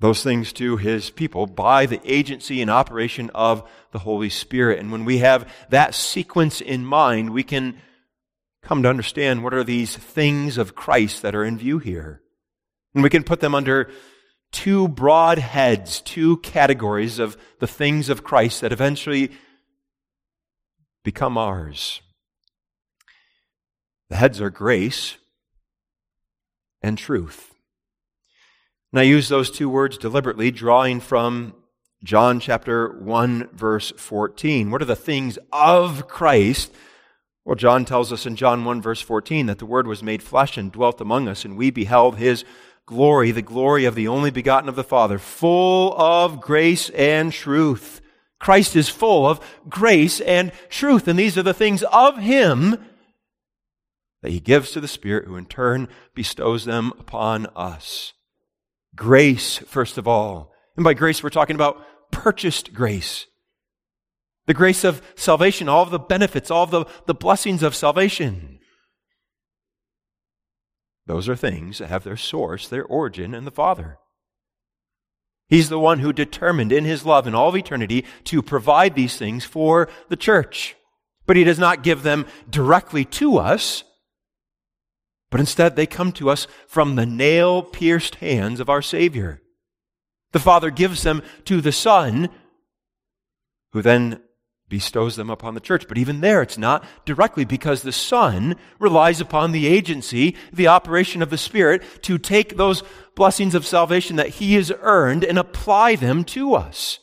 those 0.00 0.22
things 0.22 0.52
to 0.54 0.76
his 0.76 1.10
people 1.10 1.46
by 1.46 1.86
the 1.86 2.00
agency 2.04 2.62
and 2.62 2.70
operation 2.70 3.30
of 3.34 3.68
the 3.90 3.98
Holy 4.00 4.30
Spirit. 4.30 4.78
And 4.78 4.92
when 4.92 5.04
we 5.04 5.18
have 5.18 5.52
that 5.70 5.94
sequence 5.94 6.60
in 6.60 6.84
mind, 6.84 7.30
we 7.30 7.42
can 7.42 7.80
come 8.62 8.82
to 8.82 8.88
understand 8.88 9.42
what 9.42 9.54
are 9.54 9.64
these 9.64 9.96
things 9.96 10.58
of 10.58 10.74
Christ 10.74 11.22
that 11.22 11.34
are 11.34 11.44
in 11.44 11.58
view 11.58 11.78
here. 11.78 12.22
And 12.94 13.02
we 13.02 13.10
can 13.10 13.24
put 13.24 13.40
them 13.40 13.54
under 13.54 13.90
two 14.52 14.88
broad 14.88 15.38
heads, 15.38 16.00
two 16.00 16.38
categories 16.38 17.18
of 17.18 17.36
the 17.58 17.66
things 17.66 18.08
of 18.08 18.24
Christ 18.24 18.60
that 18.60 18.72
eventually 18.72 19.32
become 21.02 21.36
ours. 21.36 22.00
The 24.10 24.16
heads 24.16 24.40
are 24.40 24.50
grace 24.50 25.16
and 26.82 26.96
truth. 26.96 27.47
And 28.92 29.00
I 29.00 29.02
use 29.02 29.28
those 29.28 29.50
two 29.50 29.68
words 29.68 29.98
deliberately, 29.98 30.50
drawing 30.50 31.00
from 31.00 31.54
John 32.02 32.40
chapter 32.40 32.98
1, 32.98 33.50
verse 33.52 33.92
14. 33.96 34.70
What 34.70 34.80
are 34.80 34.86
the 34.86 34.96
things 34.96 35.38
of 35.52 36.08
Christ? 36.08 36.72
Well, 37.44 37.56
John 37.56 37.84
tells 37.84 38.12
us 38.12 38.24
in 38.24 38.36
John 38.36 38.64
1, 38.64 38.80
verse 38.80 39.00
14, 39.00 39.46
that 39.46 39.58
the 39.58 39.66
Word 39.66 39.86
was 39.86 40.02
made 40.02 40.22
flesh 40.22 40.56
and 40.56 40.72
dwelt 40.72 41.00
among 41.00 41.28
us, 41.28 41.44
and 41.44 41.56
we 41.56 41.70
beheld 41.70 42.16
his 42.16 42.44
glory, 42.86 43.30
the 43.30 43.42
glory 43.42 43.84
of 43.84 43.94
the 43.94 44.08
only 44.08 44.30
begotten 44.30 44.68
of 44.68 44.76
the 44.76 44.84
Father, 44.84 45.18
full 45.18 45.94
of 46.00 46.40
grace 46.40 46.88
and 46.90 47.32
truth. 47.32 48.00
Christ 48.38 48.76
is 48.76 48.88
full 48.88 49.26
of 49.26 49.40
grace 49.68 50.20
and 50.20 50.52
truth, 50.70 51.08
and 51.08 51.18
these 51.18 51.36
are 51.36 51.42
the 51.42 51.52
things 51.52 51.82
of 51.84 52.16
Him 52.18 52.78
that 54.22 54.30
He 54.30 54.40
gives 54.40 54.70
to 54.70 54.80
the 54.80 54.88
Spirit, 54.88 55.26
who 55.26 55.36
in 55.36 55.46
turn 55.46 55.88
bestows 56.14 56.64
them 56.64 56.92
upon 56.98 57.46
us. 57.56 58.14
Grace, 58.98 59.58
first 59.58 59.96
of 59.96 60.08
all. 60.08 60.52
And 60.76 60.82
by 60.82 60.92
grace, 60.92 61.22
we're 61.22 61.30
talking 61.30 61.54
about 61.54 61.80
purchased 62.10 62.74
grace. 62.74 63.26
The 64.46 64.54
grace 64.54 64.82
of 64.82 65.00
salvation, 65.14 65.68
all 65.68 65.84
of 65.84 65.90
the 65.90 66.00
benefits, 66.00 66.50
all 66.50 66.64
of 66.64 66.72
the, 66.72 66.84
the 67.06 67.14
blessings 67.14 67.62
of 67.62 67.76
salvation. 67.76 68.58
Those 71.06 71.28
are 71.28 71.36
things 71.36 71.78
that 71.78 71.88
have 71.88 72.02
their 72.02 72.16
source, 72.16 72.66
their 72.66 72.84
origin 72.84 73.34
in 73.34 73.44
the 73.44 73.52
Father. 73.52 73.98
He's 75.48 75.68
the 75.68 75.78
one 75.78 76.00
who 76.00 76.12
determined 76.12 76.72
in 76.72 76.84
his 76.84 77.06
love 77.06 77.26
in 77.26 77.36
all 77.36 77.50
of 77.50 77.56
eternity 77.56 78.04
to 78.24 78.42
provide 78.42 78.94
these 78.94 79.16
things 79.16 79.44
for 79.44 79.88
the 80.08 80.16
church. 80.16 80.76
But 81.24 81.36
he 81.36 81.44
does 81.44 81.58
not 81.58 81.84
give 81.84 82.02
them 82.02 82.26
directly 82.50 83.04
to 83.04 83.38
us, 83.38 83.84
but 85.30 85.40
instead 85.40 85.76
they 85.76 85.86
come 85.86 86.12
to 86.12 86.30
us 86.30 86.46
from 86.66 86.94
the 86.94 87.06
nail 87.06 87.62
pierced 87.62 88.16
hands 88.16 88.60
of 88.60 88.68
our 88.68 88.82
Savior. 88.82 89.42
The 90.32 90.38
Father 90.38 90.70
gives 90.70 91.02
them 91.02 91.22
to 91.44 91.60
the 91.60 91.72
Son, 91.72 92.28
who 93.72 93.82
then 93.82 94.20
bestows 94.68 95.16
them 95.16 95.30
upon 95.30 95.54
the 95.54 95.60
church. 95.60 95.88
But 95.88 95.98
even 95.98 96.20
there, 96.20 96.42
it's 96.42 96.58
not 96.58 96.84
directly 97.04 97.44
because 97.44 97.82
the 97.82 97.92
Son 97.92 98.56
relies 98.78 99.20
upon 99.20 99.52
the 99.52 99.66
agency, 99.66 100.36
the 100.52 100.68
operation 100.68 101.22
of 101.22 101.30
the 101.30 101.38
Spirit 101.38 101.82
to 102.02 102.18
take 102.18 102.56
those 102.56 102.82
blessings 103.14 103.54
of 103.54 103.66
salvation 103.66 104.16
that 104.16 104.28
He 104.28 104.54
has 104.54 104.72
earned 104.80 105.24
and 105.24 105.38
apply 105.38 105.96
them 105.96 106.24
to 106.24 106.54
us. 106.54 107.00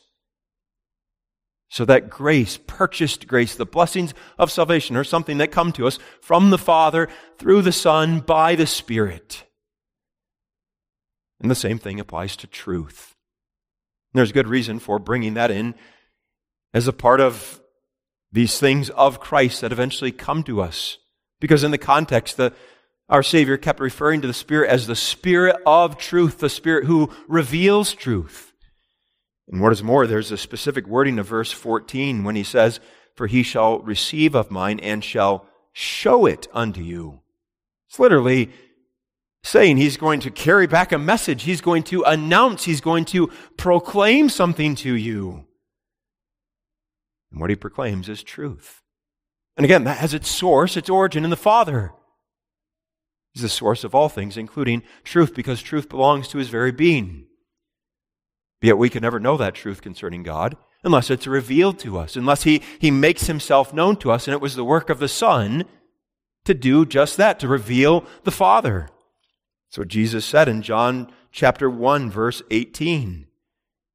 So 1.68 1.84
that 1.84 2.08
grace, 2.08 2.58
purchased 2.66 3.26
grace, 3.26 3.54
the 3.54 3.66
blessings 3.66 4.14
of 4.38 4.52
salvation 4.52 4.96
are 4.96 5.04
something 5.04 5.38
that 5.38 5.50
come 5.50 5.72
to 5.72 5.86
us 5.86 5.98
from 6.20 6.50
the 6.50 6.58
Father, 6.58 7.08
through 7.38 7.62
the 7.62 7.72
Son, 7.72 8.20
by 8.20 8.54
the 8.54 8.66
Spirit. 8.66 9.44
And 11.40 11.50
the 11.50 11.56
same 11.56 11.78
thing 11.78 12.00
applies 12.00 12.36
to 12.36 12.46
truth. 12.46 13.14
And 14.12 14.18
there's 14.18 14.32
good 14.32 14.48
reason 14.48 14.78
for 14.78 14.98
bringing 14.98 15.34
that 15.34 15.50
in 15.50 15.74
as 16.72 16.88
a 16.88 16.92
part 16.92 17.20
of 17.20 17.60
these 18.32 18.58
things 18.58 18.90
of 18.90 19.20
Christ 19.20 19.60
that 19.60 19.72
eventually 19.72 20.12
come 20.12 20.42
to 20.44 20.60
us. 20.60 20.98
Because 21.40 21.64
in 21.64 21.70
the 21.70 21.78
context, 21.78 22.36
the, 22.36 22.52
our 23.08 23.22
Savior 23.22 23.56
kept 23.56 23.80
referring 23.80 24.20
to 24.22 24.26
the 24.26 24.34
Spirit 24.34 24.70
as 24.70 24.86
the 24.86 24.96
Spirit 24.96 25.56
of 25.66 25.98
truth, 25.98 26.38
the 26.38 26.48
Spirit 26.48 26.86
who 26.86 27.10
reveals 27.28 27.92
truth. 27.92 28.45
And 29.48 29.60
what 29.60 29.72
is 29.72 29.82
more, 29.82 30.06
there's 30.06 30.32
a 30.32 30.36
specific 30.36 30.86
wording 30.86 31.18
of 31.18 31.26
verse 31.26 31.52
14 31.52 32.24
when 32.24 32.36
he 32.36 32.42
says, 32.42 32.80
For 33.14 33.26
he 33.26 33.42
shall 33.42 33.78
receive 33.80 34.34
of 34.34 34.50
mine 34.50 34.80
and 34.80 35.04
shall 35.04 35.46
show 35.72 36.26
it 36.26 36.48
unto 36.52 36.80
you. 36.80 37.20
It's 37.88 38.00
literally 38.00 38.50
saying 39.44 39.76
he's 39.76 39.96
going 39.96 40.20
to 40.20 40.30
carry 40.30 40.66
back 40.66 40.90
a 40.90 40.98
message. 40.98 41.44
He's 41.44 41.60
going 41.60 41.84
to 41.84 42.02
announce, 42.02 42.64
he's 42.64 42.80
going 42.80 43.04
to 43.06 43.28
proclaim 43.56 44.28
something 44.28 44.74
to 44.76 44.94
you. 44.94 45.46
And 47.30 47.40
what 47.40 47.50
he 47.50 47.56
proclaims 47.56 48.08
is 48.08 48.22
truth. 48.22 48.82
And 49.56 49.64
again, 49.64 49.84
that 49.84 49.98
has 49.98 50.14
its 50.14 50.28
source, 50.28 50.76
its 50.76 50.90
origin 50.90 51.24
in 51.24 51.30
the 51.30 51.36
Father. 51.36 51.92
He's 53.32 53.42
the 53.42 53.48
source 53.48 53.84
of 53.84 53.94
all 53.94 54.08
things, 54.08 54.36
including 54.36 54.82
truth, 55.04 55.34
because 55.34 55.62
truth 55.62 55.88
belongs 55.88 56.28
to 56.28 56.38
his 56.38 56.48
very 56.48 56.72
being. 56.72 57.26
Yet 58.62 58.78
we 58.78 58.90
can 58.90 59.02
never 59.02 59.20
know 59.20 59.36
that 59.36 59.54
truth 59.54 59.82
concerning 59.82 60.22
God 60.22 60.56
unless 60.82 61.10
it's 61.10 61.26
revealed 61.26 61.78
to 61.80 61.98
us, 61.98 62.16
unless 62.16 62.44
he, 62.44 62.62
he 62.78 62.90
makes 62.90 63.26
himself 63.26 63.74
known 63.74 63.96
to 63.96 64.10
us. 64.10 64.26
And 64.26 64.32
it 64.32 64.40
was 64.40 64.54
the 64.54 64.64
work 64.64 64.88
of 64.88 64.98
the 64.98 65.08
Son 65.08 65.64
to 66.44 66.54
do 66.54 66.86
just 66.86 67.16
that, 67.16 67.40
to 67.40 67.48
reveal 67.48 68.04
the 68.24 68.30
Father. 68.30 68.88
What 69.76 69.88
Jesus 69.88 70.24
said 70.24 70.48
in 70.48 70.62
John 70.62 71.12
chapter 71.30 71.68
1, 71.68 72.10
verse 72.10 72.42
18. 72.50 73.26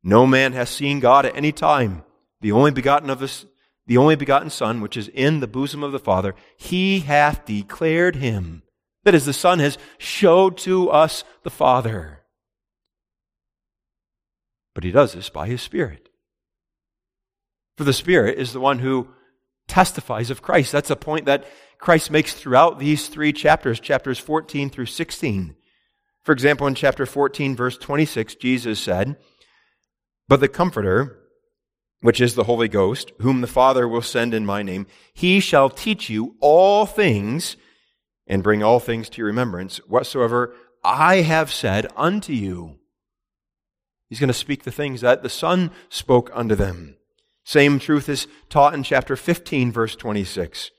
No 0.04 0.28
man 0.28 0.54
has 0.54 0.70
seen 0.70 1.00
God 1.00 1.26
at 1.26 1.36
any 1.36 1.52
time. 1.52 2.04
The 2.42 2.52
only 2.52 2.70
begotten 2.70 3.10
of 3.10 3.20
the, 3.20 3.46
the 3.88 3.98
only 3.98 4.16
begotten 4.16 4.52
Son, 4.52 4.82
which 4.82 4.96
is 4.96 5.08
in 5.08 5.40
the 5.40 5.48
bosom 5.48 5.84
of 5.84 5.92
the 5.92 6.00
Father, 6.00 6.36
he 6.58 7.00
hath 7.00 7.46
declared 7.46 8.18
him. 8.18 8.62
That 9.04 9.16
is, 9.16 9.26
the 9.26 9.34
Son 9.34 9.58
has 9.60 9.80
showed 9.98 10.58
to 10.60 10.90
us 10.90 11.24
the 11.42 11.50
Father. 11.50 12.21
But 14.74 14.84
he 14.84 14.92
does 14.92 15.14
this 15.14 15.30
by 15.30 15.48
his 15.48 15.62
Spirit. 15.62 16.10
For 17.78 17.84
the 17.84 17.94
Spirit 17.94 18.38
is 18.38 18.54
the 18.54 18.60
one 18.60 18.80
who 18.80 19.10
testifies 19.68 20.30
of 20.30 20.42
Christ. 20.42 20.72
That's 20.72 20.90
a 20.90 20.96
point 20.96 21.26
that 21.26 21.46
Christ 21.78 22.12
makes 22.12 22.34
throughout 22.34 22.78
these 22.78 23.08
three 23.08 23.34
chapters, 23.34 23.80
chapters 23.80 24.20
14 24.20 24.70
through 24.70 24.86
16. 24.86 25.56
For 26.24 26.32
example, 26.32 26.68
in 26.68 26.76
chapter 26.76 27.06
14, 27.06 27.56
verse 27.56 27.78
26, 27.78 28.36
Jesus 28.36 28.80
said, 28.80 29.18
But 30.28 30.40
the 30.40 30.48
Comforter, 30.48 31.18
which 32.02 32.22
is 32.22 32.36
the 32.36 32.44
Holy 32.44 32.68
Ghost, 32.68 33.12
whom 33.22 33.42
the 33.42 33.48
Father 33.48 33.88
will 33.88 34.04
send 34.04 34.34
in 34.34 34.46
my 34.46 34.62
name, 34.62 34.86
he 35.14 35.40
shall 35.40 35.70
teach 35.70 36.10
you 36.10 36.36
all 36.40 36.86
things 36.86 37.58
and 38.28 38.44
bring 38.44 38.62
all 38.62 38.80
things 38.80 39.10
to 39.10 39.18
your 39.18 39.28
remembrance, 39.28 39.78
whatsoever 39.88 40.54
I 40.84 41.18
have 41.18 41.52
said 41.52 41.88
unto 41.96 42.34
you. 42.34 42.81
He's 44.12 44.20
going 44.20 44.28
to 44.28 44.34
speak 44.34 44.64
the 44.64 44.72
things 44.72 45.00
that 45.00 45.24
the 45.24 45.30
Son 45.30 45.72
spoke 45.88 46.32
unto 46.34 46.54
them. 46.54 46.98
Same 47.46 47.80
truth 47.80 48.10
is 48.10 48.28
taught 48.50 48.74
in 48.74 48.84
chapter 48.84 49.16
15, 49.16 49.72
verse 49.72 49.96
26. 49.96 50.70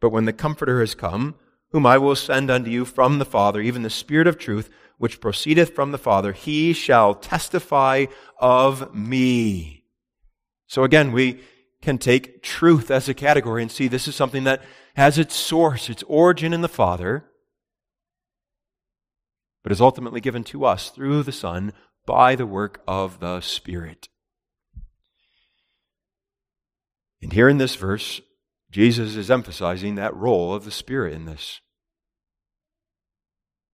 But 0.00 0.10
when 0.10 0.24
the 0.24 0.32
Comforter 0.32 0.78
has 0.78 0.94
come, 0.94 1.34
whom 1.72 1.84
I 1.84 1.98
will 1.98 2.14
send 2.14 2.48
unto 2.48 2.70
you 2.70 2.84
from 2.84 3.18
the 3.18 3.24
Father, 3.24 3.60
even 3.60 3.82
the 3.82 3.90
Spirit 3.90 4.28
of 4.28 4.38
truth, 4.38 4.70
which 4.98 5.20
proceedeth 5.20 5.74
from 5.74 5.90
the 5.90 5.98
Father, 5.98 6.30
he 6.32 6.72
shall 6.72 7.16
testify 7.16 8.06
of 8.38 8.94
me. 8.94 9.82
So 10.68 10.84
again, 10.84 11.10
we 11.10 11.40
can 11.82 11.98
take 11.98 12.40
truth 12.40 12.92
as 12.92 13.08
a 13.08 13.14
category 13.14 13.62
and 13.62 13.70
see 13.72 13.88
this 13.88 14.06
is 14.06 14.14
something 14.14 14.44
that 14.44 14.62
has 14.94 15.18
its 15.18 15.34
source, 15.34 15.90
its 15.90 16.04
origin 16.04 16.52
in 16.52 16.60
the 16.60 16.68
Father, 16.68 17.24
but 19.64 19.72
is 19.72 19.80
ultimately 19.80 20.20
given 20.20 20.44
to 20.44 20.64
us 20.64 20.90
through 20.90 21.24
the 21.24 21.32
Son 21.32 21.72
by 22.06 22.36
the 22.36 22.46
work 22.46 22.80
of 22.86 23.20
the 23.20 23.40
Spirit. 23.40 24.08
And 27.20 27.32
here 27.32 27.48
in 27.48 27.58
this 27.58 27.74
verse, 27.74 28.20
Jesus 28.70 29.16
is 29.16 29.30
emphasizing 29.30 29.96
that 29.96 30.14
role 30.14 30.54
of 30.54 30.64
the 30.64 30.70
Spirit 30.70 31.12
in 31.12 31.24
this 31.24 31.60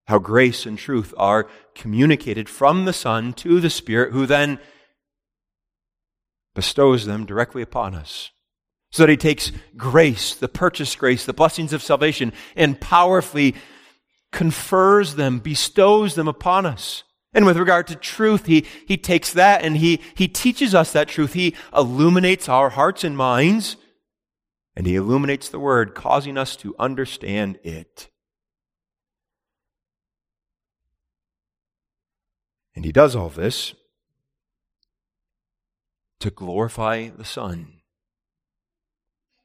how 0.06 0.18
grace 0.18 0.66
and 0.66 0.78
truth 0.78 1.14
are 1.16 1.48
communicated 1.74 2.48
from 2.48 2.84
the 2.84 2.92
Son 2.92 3.32
to 3.32 3.60
the 3.60 3.70
Spirit, 3.70 4.12
who 4.12 4.26
then 4.26 4.58
bestows 6.54 7.06
them 7.06 7.24
directly 7.24 7.62
upon 7.62 7.94
us. 7.94 8.30
So 8.90 9.04
that 9.04 9.10
he 9.10 9.16
takes 9.16 9.52
grace, 9.76 10.34
the 10.34 10.48
purchased 10.48 10.98
grace, 10.98 11.24
the 11.24 11.32
blessings 11.32 11.72
of 11.72 11.82
salvation, 11.82 12.32
and 12.54 12.78
powerfully 12.78 13.54
confers 14.32 15.14
them, 15.14 15.38
bestows 15.38 16.14
them 16.14 16.28
upon 16.28 16.66
us. 16.66 17.04
And 17.34 17.46
with 17.46 17.56
regard 17.56 17.86
to 17.86 17.96
truth, 17.96 18.46
he, 18.46 18.66
he 18.86 18.96
takes 18.98 19.32
that 19.32 19.62
and 19.62 19.78
he, 19.78 20.00
he 20.14 20.28
teaches 20.28 20.74
us 20.74 20.92
that 20.92 21.08
truth. 21.08 21.32
He 21.32 21.54
illuminates 21.74 22.48
our 22.48 22.70
hearts 22.70 23.04
and 23.04 23.16
minds, 23.16 23.76
and 24.76 24.86
he 24.86 24.96
illuminates 24.96 25.48
the 25.48 25.58
word, 25.58 25.94
causing 25.94 26.36
us 26.36 26.56
to 26.56 26.74
understand 26.78 27.58
it. 27.62 28.10
And 32.74 32.84
he 32.84 32.92
does 32.92 33.16
all 33.16 33.28
this 33.28 33.74
to 36.20 36.30
glorify 36.30 37.08
the 37.08 37.24
Son. 37.24 37.80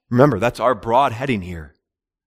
Remember, 0.09 0.39
that's 0.39 0.59
our 0.59 0.75
broad 0.75 1.11
heading 1.11 1.41
here. 1.41 1.75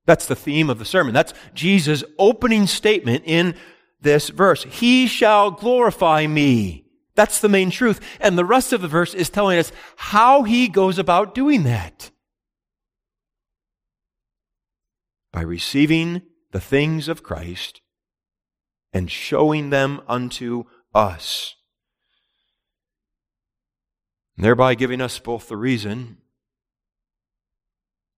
That's 0.06 0.26
the 0.26 0.36
theme 0.36 0.68
of 0.68 0.78
the 0.78 0.84
sermon. 0.84 1.14
That's 1.14 1.32
Jesus' 1.54 2.04
opening 2.18 2.66
statement 2.66 3.24
in 3.26 3.54
this 4.00 4.28
verse. 4.28 4.64
He 4.64 5.06
shall 5.06 5.50
glorify 5.50 6.26
me. 6.26 6.84
That's 7.14 7.40
the 7.40 7.48
main 7.48 7.70
truth. 7.70 8.00
And 8.20 8.38
the 8.38 8.44
rest 8.44 8.72
of 8.72 8.80
the 8.80 8.88
verse 8.88 9.14
is 9.14 9.30
telling 9.30 9.58
us 9.58 9.72
how 9.96 10.44
he 10.44 10.68
goes 10.68 10.98
about 10.98 11.34
doing 11.34 11.64
that. 11.64 12.10
By 15.32 15.42
receiving 15.42 16.22
the 16.50 16.60
things 16.60 17.08
of 17.08 17.22
Christ 17.22 17.80
and 18.92 19.10
showing 19.10 19.70
them 19.70 20.00
unto 20.08 20.64
us. 20.94 21.56
Thereby 24.36 24.74
giving 24.74 25.00
us 25.00 25.18
both 25.18 25.48
the 25.48 25.56
reason 25.56 26.16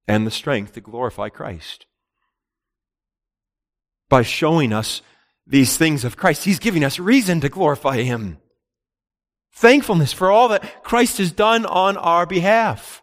and 0.07 0.27
the 0.27 0.31
strength 0.31 0.73
to 0.75 0.81
glorify 0.81 1.29
Christ. 1.29 1.87
By 4.09 4.23
showing 4.23 4.73
us 4.73 5.03
these 5.47 5.77
things 5.77 6.05
of 6.05 6.17
Christ, 6.17 6.45
He's 6.45 6.59
giving 6.59 6.85
us 6.85 6.99
reason 6.99 7.41
to 7.41 7.49
glorify 7.49 8.03
Him. 8.03 8.39
Thankfulness 9.55 10.13
for 10.13 10.31
all 10.31 10.49
that 10.49 10.83
Christ 10.83 11.19
has 11.19 11.33
done 11.33 11.67
on 11.67 11.97
our 11.97 12.27
behalf. 12.27 13.03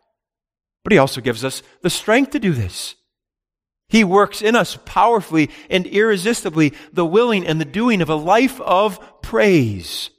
But 0.83 0.93
He 0.93 0.97
also 0.97 1.21
gives 1.21 1.43
us 1.43 1.61
the 1.81 1.89
strength 1.89 2.31
to 2.31 2.39
do 2.39 2.53
this. 2.53 2.95
He 3.89 4.03
works 4.03 4.41
in 4.41 4.55
us 4.55 4.77
powerfully 4.85 5.49
and 5.69 5.87
irresistibly 5.87 6.73
the 6.93 7.05
willing 7.05 7.45
and 7.45 7.59
the 7.59 7.65
doing 7.65 8.01
of 8.01 8.09
a 8.09 8.15
life 8.15 8.61
of 8.61 9.21
praise 9.21 10.11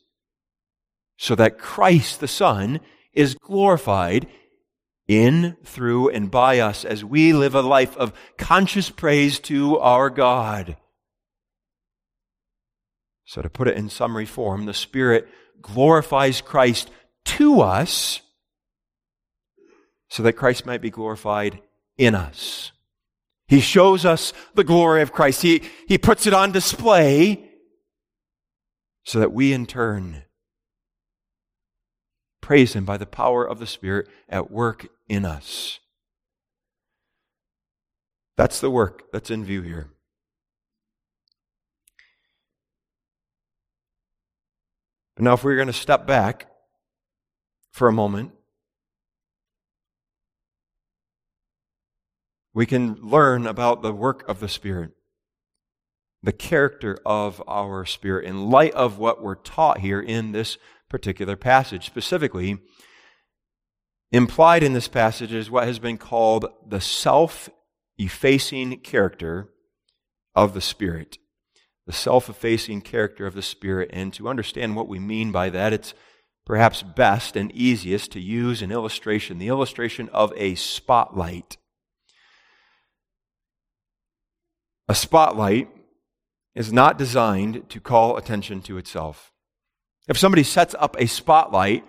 so 1.16 1.34
that 1.34 1.58
Christ 1.58 2.20
the 2.20 2.28
Son 2.28 2.80
is 3.12 3.34
glorified 3.34 4.26
in, 5.06 5.56
through, 5.64 6.08
and 6.08 6.30
by 6.30 6.60
us 6.60 6.84
as 6.84 7.04
we 7.04 7.32
live 7.32 7.54
a 7.54 7.60
life 7.60 7.96
of 7.96 8.12
conscious 8.38 8.90
praise 8.90 9.38
to 9.40 9.78
our 9.78 10.08
God. 10.08 10.76
So, 13.30 13.40
to 13.42 13.48
put 13.48 13.68
it 13.68 13.76
in 13.76 13.88
summary 13.88 14.26
form, 14.26 14.64
the 14.64 14.74
Spirit 14.74 15.28
glorifies 15.62 16.40
Christ 16.40 16.90
to 17.26 17.60
us 17.60 18.22
so 20.08 20.24
that 20.24 20.32
Christ 20.32 20.66
might 20.66 20.80
be 20.80 20.90
glorified 20.90 21.60
in 21.96 22.16
us. 22.16 22.72
He 23.46 23.60
shows 23.60 24.04
us 24.04 24.32
the 24.56 24.64
glory 24.64 25.00
of 25.00 25.12
Christ. 25.12 25.42
He, 25.42 25.62
he 25.86 25.96
puts 25.96 26.26
it 26.26 26.34
on 26.34 26.50
display 26.50 27.48
so 29.04 29.20
that 29.20 29.32
we 29.32 29.52
in 29.52 29.64
turn 29.64 30.24
praise 32.40 32.72
Him 32.72 32.84
by 32.84 32.96
the 32.96 33.06
power 33.06 33.48
of 33.48 33.60
the 33.60 33.66
Spirit 33.68 34.08
at 34.28 34.50
work 34.50 34.88
in 35.08 35.24
us. 35.24 35.78
That's 38.36 38.58
the 38.58 38.72
work 38.72 39.12
that's 39.12 39.30
in 39.30 39.44
view 39.44 39.62
here. 39.62 39.90
Now, 45.22 45.34
if 45.34 45.44
we're 45.44 45.56
going 45.56 45.66
to 45.66 45.72
step 45.72 46.06
back 46.06 46.46
for 47.72 47.88
a 47.88 47.92
moment 47.92 48.32
we 52.52 52.66
can 52.66 52.96
learn 53.00 53.46
about 53.46 53.82
the 53.82 53.92
work 53.92 54.28
of 54.28 54.40
the 54.40 54.48
Spirit, 54.48 54.90
the 56.22 56.32
character 56.32 56.98
of 57.06 57.42
our 57.48 57.84
Spirit, 57.84 58.26
in 58.26 58.50
light 58.50 58.72
of 58.74 58.98
what 58.98 59.22
we're 59.22 59.36
taught 59.36 59.78
here 59.78 60.00
in 60.00 60.32
this 60.32 60.58
particular 60.88 61.36
passage. 61.36 61.86
Specifically, 61.86 62.58
implied 64.10 64.62
in 64.62 64.72
this 64.72 64.88
passage 64.88 65.32
is 65.32 65.50
what 65.50 65.66
has 65.66 65.78
been 65.78 65.98
called 65.98 66.46
the 66.66 66.80
self 66.80 67.48
effacing 67.98 68.80
character 68.80 69.48
of 70.34 70.54
the 70.54 70.60
Spirit. 70.60 71.18
The 71.86 71.92
self 71.92 72.28
effacing 72.28 72.82
character 72.82 73.26
of 73.26 73.34
the 73.34 73.42
Spirit. 73.42 73.90
And 73.92 74.12
to 74.14 74.28
understand 74.28 74.76
what 74.76 74.88
we 74.88 74.98
mean 74.98 75.32
by 75.32 75.50
that, 75.50 75.72
it's 75.72 75.94
perhaps 76.44 76.82
best 76.82 77.36
and 77.36 77.52
easiest 77.52 78.12
to 78.12 78.20
use 78.20 78.62
an 78.62 78.72
illustration 78.72 79.38
the 79.38 79.48
illustration 79.48 80.08
of 80.10 80.32
a 80.36 80.54
spotlight. 80.54 81.56
A 84.88 84.94
spotlight 84.94 85.68
is 86.54 86.72
not 86.72 86.98
designed 86.98 87.68
to 87.68 87.80
call 87.80 88.16
attention 88.16 88.60
to 88.62 88.76
itself. 88.76 89.32
If 90.08 90.18
somebody 90.18 90.42
sets 90.42 90.74
up 90.78 90.96
a 90.98 91.06
spotlight, 91.06 91.84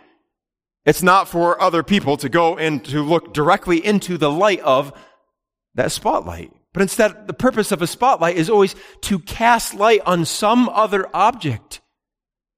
it's 0.86 1.02
not 1.02 1.28
for 1.28 1.60
other 1.60 1.82
people 1.82 2.18
to 2.18 2.30
go 2.30 2.58
and 2.58 2.84
to 2.86 3.02
look 3.02 3.34
directly 3.34 3.84
into 3.84 4.18
the 4.18 4.32
light 4.32 4.60
of 4.60 4.94
that 5.74 5.92
spotlight. 5.92 6.52
But 6.74 6.82
instead, 6.82 7.28
the 7.28 7.34
purpose 7.34 7.72
of 7.72 7.82
a 7.82 7.88
spotlight 7.88 8.38
is 8.38 8.50
always 8.50 8.76
to 9.02 9.20
cast 9.20 9.74
light 9.74 10.02
on 10.06 10.26
some 10.26 10.70
other 10.70 11.10
object. 11.14 11.82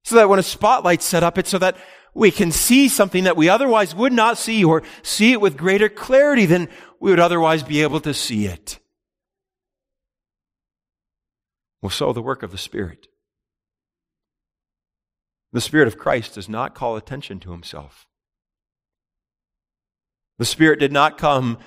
So 0.04 0.16
that 0.16 0.28
when 0.28 0.38
a 0.38 0.44
spotlight's 0.44 1.04
set 1.04 1.22
up, 1.22 1.38
it's 1.38 1.50
so 1.50 1.58
that 1.58 1.76
we 2.14 2.30
can 2.30 2.52
see 2.52 2.88
something 2.88 3.24
that 3.24 3.36
we 3.36 3.48
otherwise 3.48 3.94
would 3.94 4.12
not 4.12 4.38
see 4.38 4.64
or 4.64 4.82
see 5.02 5.32
it 5.32 5.40
with 5.40 5.56
greater 5.56 5.88
clarity 5.88 6.46
than 6.46 6.68
we 7.00 7.10
would 7.10 7.20
otherwise 7.20 7.62
be 7.62 7.82
able 7.82 8.00
to 8.00 8.14
see 8.14 8.46
it. 8.46 8.78
Well, 11.82 11.90
so 11.90 12.12
the 12.12 12.22
work 12.22 12.42
of 12.42 12.52
the 12.52 12.58
Spirit. 12.58 13.08
The 15.52 15.60
Spirit 15.60 15.88
of 15.88 15.98
Christ 15.98 16.34
does 16.34 16.48
not 16.48 16.74
call 16.74 16.96
attention 16.96 17.40
to 17.40 17.52
himself. 17.52 18.06
The 20.38 20.44
Spirit 20.44 20.80
did 20.80 20.92
not 20.92 21.18
come 21.18 21.58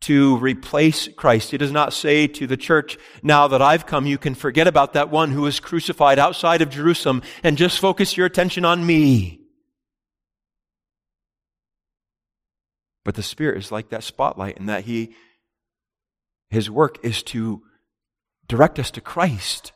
to 0.00 0.36
replace 0.38 1.08
Christ. 1.08 1.50
He 1.50 1.58
does 1.58 1.72
not 1.72 1.92
say 1.92 2.26
to 2.28 2.46
the 2.46 2.56
church, 2.56 2.96
now 3.22 3.48
that 3.48 3.62
I've 3.62 3.86
come, 3.86 4.06
you 4.06 4.18
can 4.18 4.34
forget 4.34 4.66
about 4.66 4.92
that 4.92 5.10
one 5.10 5.30
who 5.30 5.42
was 5.42 5.60
crucified 5.60 6.18
outside 6.18 6.62
of 6.62 6.70
Jerusalem 6.70 7.22
and 7.42 7.58
just 7.58 7.80
focus 7.80 8.16
your 8.16 8.26
attention 8.26 8.64
on 8.64 8.86
me. 8.86 9.40
But 13.04 13.14
the 13.14 13.22
Spirit 13.22 13.58
is 13.58 13.72
like 13.72 13.88
that 13.88 14.04
spotlight 14.04 14.58
in 14.58 14.66
that 14.66 14.84
He, 14.84 15.14
His 16.50 16.70
work 16.70 16.98
is 17.02 17.22
to 17.24 17.62
direct 18.46 18.78
us 18.78 18.90
to 18.92 19.00
Christ. 19.00 19.72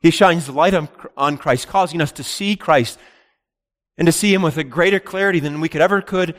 He 0.00 0.10
shines 0.10 0.46
the 0.46 0.52
light 0.52 0.74
on, 0.74 0.88
on 1.16 1.36
Christ, 1.36 1.68
causing 1.68 2.00
us 2.00 2.12
to 2.12 2.22
see 2.22 2.56
Christ 2.56 2.98
and 3.96 4.06
to 4.06 4.12
see 4.12 4.32
Him 4.32 4.42
with 4.42 4.56
a 4.56 4.64
greater 4.64 5.00
clarity 5.00 5.40
than 5.40 5.60
we 5.60 5.68
could 5.68 5.80
ever 5.80 6.00
could 6.00 6.36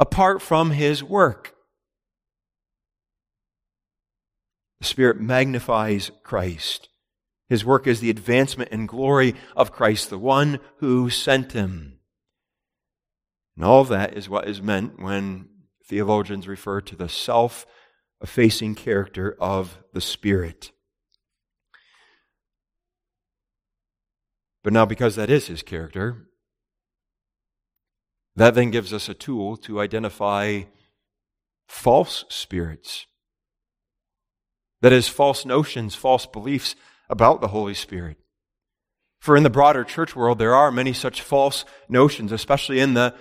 apart 0.00 0.40
from 0.40 0.70
his 0.70 1.04
work. 1.04 1.54
The 4.80 4.86
Spirit 4.86 5.20
magnifies 5.20 6.10
Christ. 6.24 6.88
His 7.50 7.66
work 7.66 7.86
is 7.86 8.00
the 8.00 8.08
advancement 8.08 8.70
and 8.72 8.88
glory 8.88 9.34
of 9.54 9.72
Christ, 9.72 10.08
the 10.08 10.18
one 10.18 10.58
who 10.78 11.10
sent 11.10 11.52
him. 11.52 11.98
And 13.56 13.64
all 13.64 13.84
that 13.84 14.16
is 14.16 14.28
what 14.28 14.48
is 14.48 14.62
meant 14.62 15.02
when 15.02 15.48
theologians 15.84 16.48
refer 16.48 16.80
to 16.80 16.96
the 16.96 17.08
self 17.08 17.66
effacing 18.22 18.76
character 18.76 19.36
of 19.38 19.78
the 19.92 20.00
Spirit. 20.00 20.70
But 24.62 24.72
now, 24.72 24.86
because 24.86 25.16
that 25.16 25.30
is 25.30 25.48
his 25.48 25.62
character, 25.62 26.29
that 28.40 28.54
then 28.54 28.70
gives 28.70 28.92
us 28.92 29.08
a 29.08 29.14
tool 29.14 29.56
to 29.58 29.80
identify 29.80 30.62
false 31.68 32.24
spirits. 32.28 33.06
That 34.80 34.92
is, 34.92 35.08
false 35.08 35.44
notions, 35.44 35.94
false 35.94 36.26
beliefs 36.26 36.74
about 37.10 37.40
the 37.40 37.48
Holy 37.48 37.74
Spirit. 37.74 38.16
For 39.20 39.36
in 39.36 39.42
the 39.42 39.50
broader 39.50 39.84
church 39.84 40.16
world, 40.16 40.38
there 40.38 40.54
are 40.54 40.72
many 40.72 40.94
such 40.94 41.20
false 41.20 41.66
notions, 41.88 42.32
especially 42.32 42.80
in 42.80 42.94
the, 42.94 43.14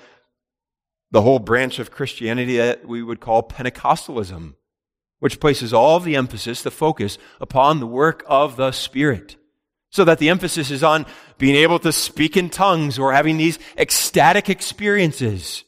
the 1.12 1.22
whole 1.22 1.40
branch 1.40 1.80
of 1.80 1.92
Christianity 1.92 2.56
that 2.56 2.88
we 2.88 3.04
would 3.04 3.20
call 3.20 3.44
Pentecostalism, 3.44 4.54
which 5.20 5.42
places 5.42 5.74
all 5.74 6.00
the 6.00 6.16
emphasis, 6.16 6.62
the 6.62 6.72
focus, 6.72 7.18
upon 7.42 7.82
the 7.82 7.88
work 7.88 8.24
of 8.26 8.56
the 8.56 8.72
Spirit. 8.72 9.36
So 9.92 10.06
that 10.06 10.20
the 10.20 10.30
emphasis 10.30 10.70
is 10.70 10.84
on 10.84 11.06
being 11.38 11.56
able 11.56 11.80
to 11.80 11.92
speak 11.92 12.38
in 12.38 12.50
tongues 12.50 13.00
or 13.00 13.12
having 13.12 13.38
these 13.38 13.58
ecstatic 13.78 14.50
experiences. 14.50 15.64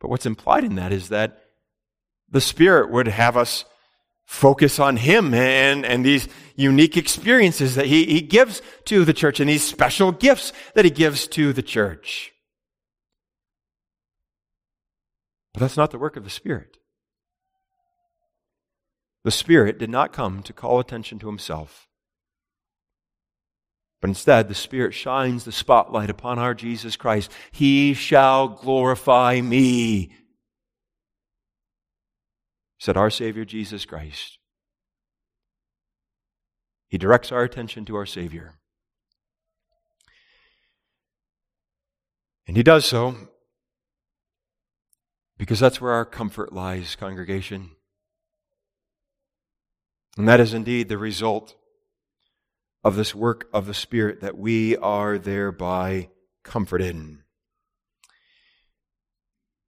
But 0.00 0.08
what's 0.08 0.26
implied 0.26 0.64
in 0.64 0.76
that 0.76 0.92
is 0.92 1.10
that 1.10 1.42
the 2.30 2.40
Spirit 2.40 2.90
would 2.90 3.08
have 3.08 3.36
us 3.36 3.64
focus 4.24 4.78
on 4.78 4.96
Him 4.96 5.32
and, 5.34 5.86
and 5.86 6.04
these 6.04 6.28
unique 6.56 6.96
experiences 6.96 7.76
that 7.76 7.86
he, 7.86 8.04
he 8.06 8.20
gives 8.20 8.60
to 8.86 9.04
the 9.04 9.12
church 9.12 9.40
and 9.40 9.48
these 9.48 9.64
special 9.64 10.12
gifts 10.12 10.52
that 10.74 10.84
He 10.84 10.90
gives 10.90 11.26
to 11.28 11.52
the 11.52 11.62
church. 11.62 12.32
But 15.54 15.60
that's 15.60 15.76
not 15.76 15.90
the 15.90 15.98
work 15.98 16.16
of 16.16 16.24
the 16.24 16.30
Spirit. 16.30 16.76
The 19.24 19.30
Spirit 19.30 19.78
did 19.78 19.90
not 19.90 20.12
come 20.12 20.42
to 20.42 20.52
call 20.52 20.80
attention 20.80 21.18
to 21.20 21.26
Himself. 21.26 21.85
But 24.06 24.10
instead, 24.10 24.46
the 24.46 24.54
Spirit 24.54 24.94
shines 24.94 25.42
the 25.42 25.50
spotlight 25.50 26.10
upon 26.10 26.38
our 26.38 26.54
Jesus 26.54 26.94
Christ. 26.94 27.28
He 27.50 27.92
shall 27.92 28.46
glorify 28.46 29.40
me, 29.40 30.12
said 32.78 32.96
our 32.96 33.10
Savior 33.10 33.44
Jesus 33.44 33.84
Christ. 33.84 34.38
He 36.86 36.98
directs 36.98 37.32
our 37.32 37.42
attention 37.42 37.84
to 37.86 37.96
our 37.96 38.06
Savior. 38.06 38.54
And 42.46 42.56
He 42.56 42.62
does 42.62 42.84
so 42.84 43.16
because 45.36 45.58
that's 45.58 45.80
where 45.80 45.90
our 45.90 46.04
comfort 46.04 46.52
lies, 46.52 46.94
congregation. 46.94 47.70
And 50.16 50.28
that 50.28 50.38
is 50.38 50.54
indeed 50.54 50.88
the 50.88 50.96
result 50.96 51.56
of 52.86 52.94
this 52.94 53.16
work 53.16 53.48
of 53.52 53.66
the 53.66 53.74
Spirit 53.74 54.20
that 54.20 54.38
we 54.38 54.76
are 54.76 55.18
thereby 55.18 56.08
comforted. 56.44 56.94
And 56.94 57.18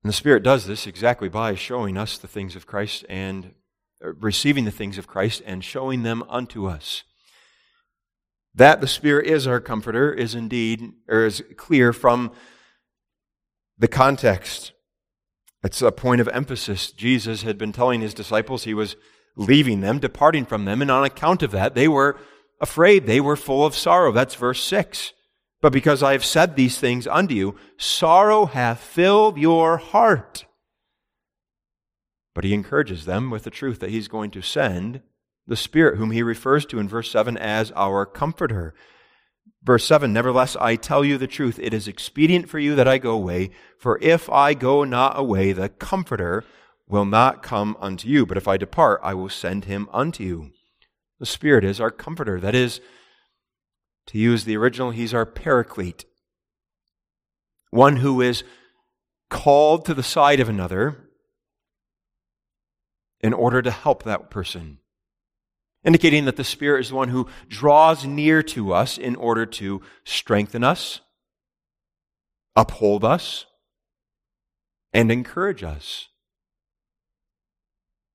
the 0.05 0.13
Spirit 0.13 0.45
does 0.45 0.67
this 0.67 0.87
exactly 0.87 1.29
by 1.29 1.57
showing 1.57 1.97
us 1.97 2.17
the 2.17 2.29
things 2.29 2.55
of 2.55 2.69
Christ 2.69 3.05
and 3.09 3.55
receiving 4.01 4.67
the 4.67 4.71
things 4.71 4.99
of 4.99 5.09
Christ 5.09 5.43
and 5.45 5.65
showing 5.65 6.05
them 6.05 6.23
unto 6.29 6.67
us. 6.67 7.03
That 8.55 8.81
the 8.81 8.87
Spirit 8.87 9.27
is 9.27 9.49
our 9.49 9.59
comforter 9.59 10.13
is 10.13 10.37
indeed, 10.37 10.93
or 11.09 11.27
is 11.27 11.43
clear 11.57 11.93
from 11.93 12.31
the 13.77 13.89
context. 13.89 14.71
It's 15.65 15.83
a 15.83 15.91
point 15.91 16.21
of 16.21 16.29
emphasis. 16.29 16.93
Jesus 16.93 17.43
had 17.43 17.59
been 17.59 17.73
telling 17.73 18.01
his 18.01 18.15
disciples 18.15 18.63
he 18.63 18.75
was 18.75 18.95
leaving 19.35 19.81
them, 19.81 19.99
departing 19.99 20.45
from 20.45 20.67
them, 20.67 20.81
and 20.81 20.91
on 20.93 21.03
account 21.03 21.43
of 21.43 21.51
that, 21.51 21.75
they 21.75 21.89
were 21.89 22.17
afraid. 22.61 23.07
They 23.07 23.21
were 23.21 23.37
full 23.37 23.64
of 23.64 23.75
sorrow. 23.75 24.12
That's 24.12 24.35
verse 24.35 24.62
6. 24.62 25.12
But 25.61 25.73
because 25.73 26.03
I 26.03 26.12
have 26.12 26.25
said 26.25 26.55
these 26.55 26.79
things 26.79 27.07
unto 27.07 27.35
you, 27.35 27.57
sorrow 27.77 28.47
hath 28.47 28.81
filled 28.81 29.38
your 29.38 29.77
heart. 29.79 30.44
But 32.35 32.44
he 32.44 32.55
encourages 32.55 33.05
them 33.05 33.31
with 33.31 33.42
the 33.42 33.51
truth 33.51 33.81
that 33.81 33.90
he's 33.90 34.07
going 34.07 34.31
to 34.33 34.42
send 34.42 35.03
the 35.47 35.57
Spirit, 35.57 35.97
whom 35.97 36.12
he 36.12 36.23
refers 36.23 36.64
to 36.66 36.79
in 36.79 36.88
verse 36.88 37.11
7 37.11 37.37
as 37.37 37.73
our 37.73 38.07
comforter. 38.07 38.75
Verse 39.62 39.85
7 39.85 40.12
Nevertheless, 40.12 40.57
I 40.61 40.77
tell 40.77 41.05
you 41.05 41.18
the 41.18 41.27
truth, 41.27 41.59
it 41.61 41.75
is 41.75 41.88
expedient 41.88 42.49
for 42.49 42.59
you 42.59 42.75
that 42.77 42.87
I 42.87 42.99
go 42.99 43.12
away, 43.12 43.51
for 43.79 43.99
if 44.01 44.31
I 44.31 44.55
go 44.55 44.85
not 44.85 45.18
away, 45.18 45.53
the 45.53 45.68
Comforter 45.68 46.44
will 46.88 47.05
not 47.05 47.42
come 47.42 47.77
unto 47.81 48.09
you. 48.09 48.25
But 48.25 48.37
if 48.37 48.47
I 48.47 48.57
depart, 48.57 49.01
I 49.03 49.14
will 49.14 49.29
send 49.29 49.64
him 49.64 49.88
unto 49.92 50.23
you. 50.23 50.53
The 51.21 51.27
Spirit 51.27 51.65
is 51.65 51.81
our 51.81 51.91
comforter. 51.91 52.41
That 52.41 52.55
is, 52.55 52.81
to 54.07 54.19
use 54.19 54.45
the 54.45 54.57
original, 54.57 54.91
He's 54.91 55.15
our 55.15 55.27
paraclete. 55.27 56.05
One 57.71 57.97
who 57.97 58.21
is 58.21 58.45
called 59.31 59.85
to 59.87 59.95
the 59.95 60.03
side 60.03 60.41
of 60.41 60.49
another 60.49 61.09
in 63.21 63.33
order 63.33 63.61
to 63.61 63.71
help 63.71 64.05
that 64.05 64.31
person. 64.31 64.79
Indicating 65.85 66.25
that 66.25 66.37
the 66.37 66.45
Spirit 66.45 66.81
is 66.81 66.89
the 66.91 66.95
one 66.95 67.09
who 67.09 67.29
draws 67.49 68.05
near 68.05 68.43
to 68.43 68.73
us 68.73 68.99
in 68.99 69.17
order 69.17 69.47
to 69.47 69.83
strengthen 70.05 70.65
us, 70.65 71.01
uphold 72.57 73.05
us, 73.05 73.47
and 74.93 75.13
encourage 75.13 75.63
us. 75.63 76.09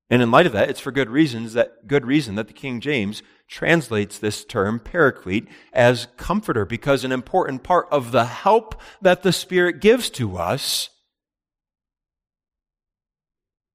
And 0.09 0.21
in 0.21 0.31
light 0.31 0.45
of 0.45 0.53
that, 0.53 0.69
it's 0.69 0.79
for 0.79 0.91
good 0.91 1.09
reasons 1.09 1.53
that 1.53 1.87
good 1.87 2.05
reason 2.05 2.35
that 2.35 2.47
the 2.47 2.53
King 2.53 2.79
James 2.79 3.23
translates 3.47 4.19
this 4.19 4.43
term 4.45 4.79
paraclete 4.79 5.47
as 5.71 6.07
comforter 6.17 6.65
because 6.65 7.03
an 7.03 7.11
important 7.11 7.63
part 7.63 7.87
of 7.91 8.11
the 8.11 8.25
help 8.25 8.79
that 9.01 9.23
the 9.23 9.31
Spirit 9.31 9.79
gives 9.79 10.09
to 10.11 10.37
us 10.37 10.89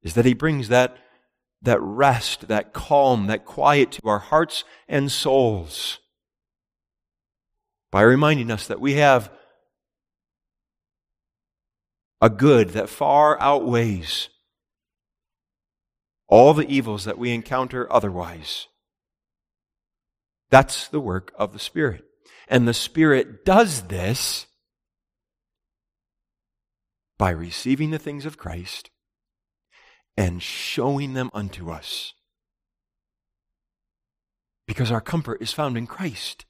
is 0.03 0.15
that 0.15 0.25
he 0.25 0.35
brings 0.35 0.69
that 0.69 0.97
that 1.61 1.81
rest, 1.83 2.47
that 2.49 2.73
calm, 2.73 3.27
that 3.27 3.45
quiet 3.45 3.91
to 3.93 4.09
our 4.09 4.21
hearts 4.21 4.63
and 4.87 5.11
souls 5.11 5.99
by 7.91 8.03
reminding 8.03 8.51
us 8.51 8.67
that 8.67 8.81
we 8.81 8.95
have 8.95 9.31
a 12.21 12.31
good 12.31 12.71
that 12.71 12.89
far 12.89 13.41
outweighs 13.41 14.29
all 16.29 16.55
the 16.55 16.69
evils 16.69 17.05
that 17.05 17.19
we 17.19 17.33
encounter 17.33 17.91
otherwise. 17.93 18.69
That's 20.51 20.89
the 20.89 21.01
work 21.01 21.33
of 21.37 21.53
the 21.53 21.59
Spirit. 21.59 22.05
And 22.49 22.67
the 22.67 22.75
Spirit 22.75 23.45
does 23.45 23.83
this 23.83 24.47
by 27.19 27.31
receiving 27.31 27.91
the 27.91 27.99
things 27.99 28.25
of 28.25 28.39
Christ 28.39 28.91
and 30.17 30.43
showing 30.43 31.15
them 31.15 31.31
unto 31.35 31.71
us. 31.71 32.15
Because 34.67 34.91
our 34.91 35.01
comfort 35.01 35.41
is 35.41 35.53
found 35.53 35.77
in 35.77 35.87
Christ. 35.87 36.45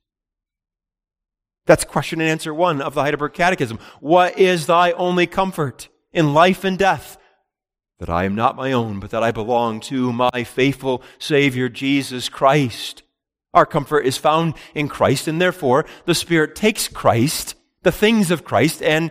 That's 1.66 1.84
question 1.84 2.20
and 2.20 2.30
answer 2.30 2.52
one 2.54 2.80
of 2.80 2.94
the 2.94 3.02
Heidelberg 3.02 3.34
Catechism. 3.34 3.78
What 4.00 4.38
is 4.38 4.66
thy 4.66 4.92
only 4.92 5.26
comfort 5.26 5.88
in 6.12 6.32
life 6.32 6.64
and 6.64 6.78
death? 6.78 7.17
That 7.98 8.08
I 8.08 8.24
am 8.24 8.34
not 8.34 8.56
my 8.56 8.72
own, 8.72 9.00
but 9.00 9.10
that 9.10 9.22
I 9.22 9.32
belong 9.32 9.80
to 9.80 10.12
my 10.12 10.44
faithful 10.44 11.02
Savior, 11.18 11.68
Jesus 11.68 12.28
Christ. 12.28 13.02
Our 13.54 13.66
comfort 13.66 14.06
is 14.06 14.16
found 14.16 14.54
in 14.74 14.88
Christ, 14.88 15.26
and 15.26 15.40
therefore 15.40 15.84
the 16.04 16.14
Spirit 16.14 16.54
takes 16.54 16.86
Christ, 16.86 17.54
the 17.82 17.92
things 17.92 18.30
of 18.30 18.44
Christ, 18.44 18.82
and 18.82 19.10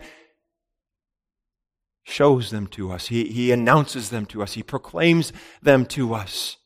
shows 2.04 2.50
them 2.50 2.66
to 2.68 2.90
us. 2.90 3.08
He, 3.08 3.24
he 3.24 3.52
announces 3.52 4.08
them 4.08 4.24
to 4.26 4.42
us. 4.42 4.54
He 4.54 4.62
proclaims 4.62 5.32
them 5.60 5.84
to 5.86 6.14
us. 6.14 6.56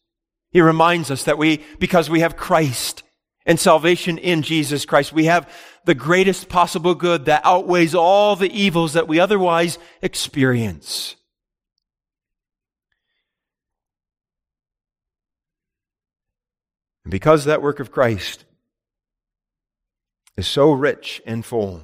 He 0.50 0.60
reminds 0.60 1.10
us 1.10 1.24
that 1.24 1.38
we, 1.38 1.64
because 1.78 2.08
we 2.08 2.20
have 2.20 2.36
Christ 2.36 3.02
and 3.44 3.58
salvation 3.58 4.18
in 4.18 4.42
Jesus 4.42 4.84
Christ, 4.84 5.12
we 5.12 5.24
have 5.24 5.52
the 5.84 5.94
greatest 5.94 6.48
possible 6.48 6.94
good 6.94 7.24
that 7.24 7.42
outweighs 7.44 7.94
all 7.94 8.36
the 8.36 8.52
evils 8.52 8.92
that 8.92 9.08
we 9.08 9.18
otherwise 9.18 9.78
experience. 10.00 11.16
And 17.04 17.10
because 17.10 17.44
that 17.44 17.62
work 17.62 17.80
of 17.80 17.90
Christ 17.90 18.44
is 20.36 20.46
so 20.46 20.72
rich 20.72 21.20
and 21.26 21.44
full, 21.44 21.82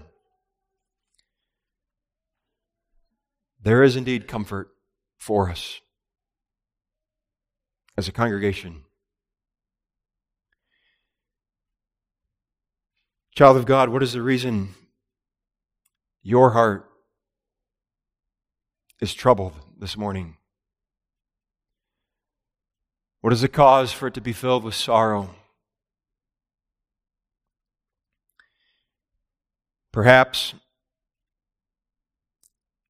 there 3.61 3.83
is 3.83 3.97
indeed 3.97 4.29
comfort 4.29 4.71
for 5.19 5.51
us 5.51 5.81
as 7.97 8.09
a 8.09 8.13
congregation. 8.13 8.85
Child 13.35 13.57
of 13.57 13.67
God, 13.67 13.89
what 13.89 14.03
is 14.03 14.13
the 14.13 14.23
reason 14.23 14.75
your 16.23 16.51
heart 16.51 16.89
is 19.01 19.15
troubled 19.15 19.55
this 19.79 19.97
morning? 19.97 20.38
What 23.21 23.33
is 23.33 23.41
the 23.41 23.49
cause 23.49 23.93
for 23.93 24.07
it 24.07 24.15
to 24.15 24.21
be 24.21 24.33
filled 24.33 24.63
with 24.63 24.75
sorrow? 24.75 25.35
Perhaps 29.93 30.55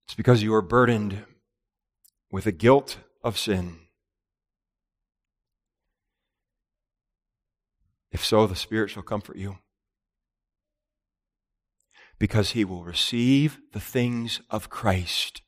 it's 0.07 0.15
because 0.15 0.43
you 0.43 0.55
are 0.55 0.63
burdened 0.63 1.25
with 2.31 2.45
the 2.45 2.53
guilt 2.53 2.99
of 3.25 3.39
sin. 3.39 3.79
If 8.13 8.25
so, 8.25 8.47
the 8.47 8.57
Spirit 8.57 8.91
shall 8.91 9.03
comfort 9.03 9.37
you. 9.37 9.59
Because 12.19 12.51
he 12.51 12.65
will 12.65 12.85
receive 12.85 13.61
the 13.73 13.81
things 13.81 14.41
of 14.51 14.69
Christ. 14.69 15.41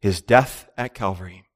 His 0.00 0.20
death 0.20 0.68
at 0.76 0.94
Calvary 0.94 1.47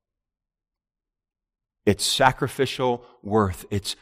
its 1.84 2.04
sacrificial 2.04 3.04
worth, 3.22 3.64
its 3.70 3.96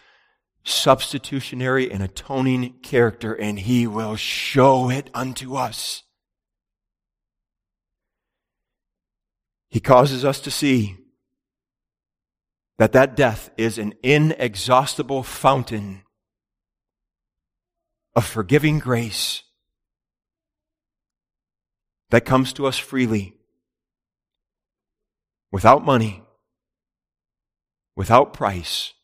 substitutionary 0.65 1.91
and 1.91 2.03
atoning 2.03 2.75
character, 2.83 3.35
and 3.35 3.61
he 3.61 3.87
will 3.87 4.17
show 4.17 4.91
it 4.91 5.11
unto 5.15 5.55
us. 5.55 6.03
He 9.69 9.81
causes 9.81 10.25
us 10.25 10.41
to 10.41 10.51
see 10.51 10.97
that 12.79 12.93
that 12.93 13.15
death 13.15 13.51
is 13.57 13.79
an 13.79 13.95
inexhaustible 14.03 15.23
fountain 15.23 16.03
of 18.15 18.27
forgiving 18.27 18.79
grace 18.79 19.45
that 22.11 22.25
comes 22.25 22.53
to 22.55 22.67
us 22.67 22.77
freely 22.77 23.35
without 25.53 25.85
money 25.85 26.23
without 28.01 28.33
price 28.33 28.95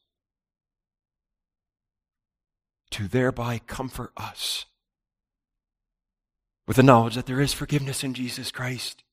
to 2.91 3.07
thereby 3.07 3.61
comfort 3.67 4.11
us 4.17 4.65
with 6.67 6.79
the 6.79 6.83
knowledge 6.83 7.15
that 7.15 7.27
there 7.27 7.43
is 7.43 7.53
forgiveness 7.53 8.03
in 8.03 8.15
Jesus 8.15 8.51
Christ, 8.51 9.05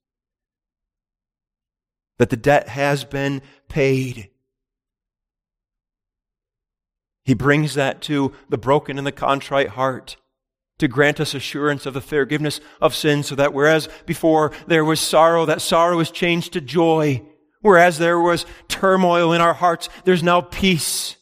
that 2.17 2.29
the 2.29 2.37
debt 2.37 2.69
has 2.69 3.03
been 3.03 3.41
paid. 3.67 4.29
He 7.25 7.33
brings 7.33 7.73
that 7.73 8.01
to 8.03 8.31
the 8.47 8.57
broken 8.57 8.97
and 8.97 9.05
the 9.05 9.11
contrite 9.11 9.71
heart 9.71 10.15
to 10.77 10.87
grant 10.87 11.19
us 11.19 11.33
assurance 11.33 11.85
of 11.85 11.93
the 11.93 11.99
forgiveness 11.99 12.61
of 12.79 12.95
sin 12.95 13.21
so 13.21 13.35
that 13.35 13.53
whereas 13.53 13.89
before 14.05 14.53
there 14.65 14.85
was 14.85 15.01
sorrow, 15.01 15.45
that 15.45 15.61
sorrow 15.61 15.99
is 15.99 16.09
changed 16.09 16.53
to 16.53 16.61
joy 16.61 17.21
Whereas 17.63 17.97
there 17.97 18.19
was 18.19 18.45
turmoil 18.67 19.33
in 19.33 19.41
our 19.41 19.53
hearts, 19.53 19.89
there's 20.03 20.21
now 20.21 20.41
peace. 20.41 21.15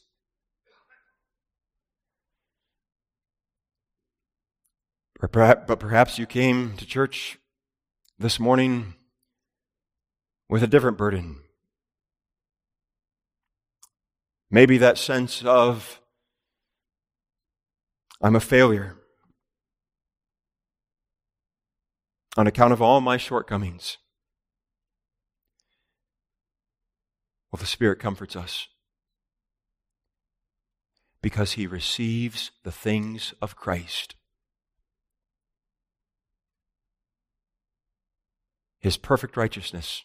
But 5.22 5.80
perhaps 5.80 6.18
you 6.18 6.26
came 6.26 6.76
to 6.78 6.86
church 6.86 7.38
this 8.18 8.40
morning 8.40 8.96
with 10.50 10.64
a 10.64 10.68
different 10.68 10.98
burden. 10.98 11.38
Maybe 14.50 14.80
that 14.80 14.98
sense 14.98 15.46
of, 15.46 16.02
I'm 18.20 18.36
a 18.36 18.40
failure 18.40 18.98
on 22.36 22.48
account 22.48 22.74
of 22.74 22.82
all 22.82 23.00
my 23.00 23.18
shortcomings. 23.18 23.98
Well, 27.52 27.60
the 27.60 27.66
Spirit 27.66 28.00
comforts 28.00 28.36
us 28.36 28.68
because 31.22 31.54
he 31.54 31.68
receives 31.68 32.52
the 32.64 32.72
things 32.72 33.34
of 33.42 33.56
Christ. 33.56 34.16
His 38.80 38.98
perfect 38.98 39.38
righteousness, 39.38 40.04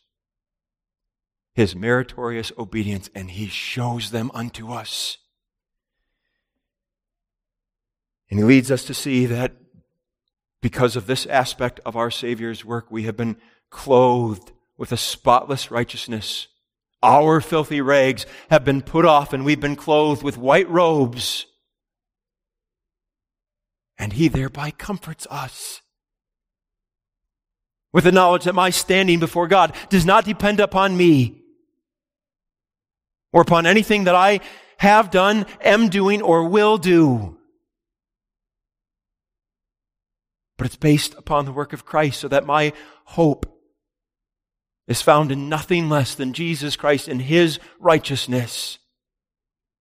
his 1.55 1.75
meritorious 1.75 2.53
obedience, 2.59 3.09
and 3.15 3.31
he 3.31 3.47
shows 3.47 4.11
them 4.11 4.31
unto 4.35 4.71
us. 4.71 5.19
And 8.29 8.41
he 8.41 8.45
leads 8.45 8.71
us 8.71 8.85
to 8.85 8.93
see 8.93 9.25
that 9.27 9.53
because 10.61 10.97
of 10.97 11.07
this 11.07 11.27
aspect 11.27 11.81
of 11.87 11.97
our 11.97 12.11
Savior's 12.11 12.65
work, 12.65 12.91
we 12.91 13.05
have 13.05 13.17
been 13.17 13.37
clothed 13.71 14.51
with 14.77 14.91
a 14.91 14.97
spotless 14.97 15.71
righteousness 15.71 16.49
our 17.03 17.41
filthy 17.41 17.81
rags 17.81 18.27
have 18.51 18.65
been 18.65 18.83
put 18.83 19.05
off 19.05 19.33
and 19.33 19.45
we've 19.45 19.61
been 19.61 19.77
clothed 19.77 20.23
with 20.23 20.39
white 20.39 20.69
robes. 20.69 21.47
And 23.99 24.13
he 24.13 24.29
thereby 24.29 24.71
comforts 24.73 25.27
us. 25.31 25.81
With 27.93 28.05
the 28.05 28.13
knowledge 28.13 28.45
that 28.45 28.55
my 28.55 28.71
standing 28.71 29.21
before 29.21 29.49
God 29.49 29.75
does 29.89 30.05
not 30.05 30.25
depend 30.25 30.61
upon 30.61 30.97
me 30.97 31.43
or 33.33 33.41
upon 33.41 33.67
anything 33.67 34.05
that 34.05 34.15
I 34.15 34.41
have 34.79 35.11
done, 35.11 35.47
am 35.63 35.89
doing, 35.89 36.21
or 36.21 36.49
will 36.49 36.77
do. 36.77 37.39
But 40.59 40.67
it's 40.67 40.77
based 40.77 41.15
upon 41.15 41.45
the 41.45 41.53
work 41.53 41.73
of 41.73 41.85
Christ 41.85 42.21
so 42.21 42.29
that 42.29 42.47
my 42.47 42.73
hope 43.05 43.56
is 44.87 45.03
found 45.03 45.33
in 45.33 45.49
nothing 45.49 45.89
less 45.89 46.15
than 46.15 46.33
Jesus 46.33 46.77
Christ 46.77 47.09
and 47.09 47.23
His 47.23 47.59
righteousness. 47.79 48.79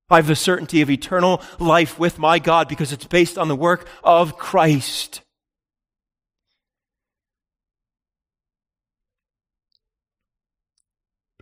I 0.09 0.17
have 0.17 0.27
the 0.27 0.35
certainty 0.35 0.81
of 0.81 0.89
eternal 0.89 1.41
life 1.59 1.97
with 1.97 2.19
my 2.19 2.37
God 2.37 2.67
because 2.67 2.93
it's 2.93 3.05
based 3.05 3.37
on 3.37 3.47
the 3.47 3.55
work 3.55 3.87
of 4.03 4.37
Christ. 4.37 5.21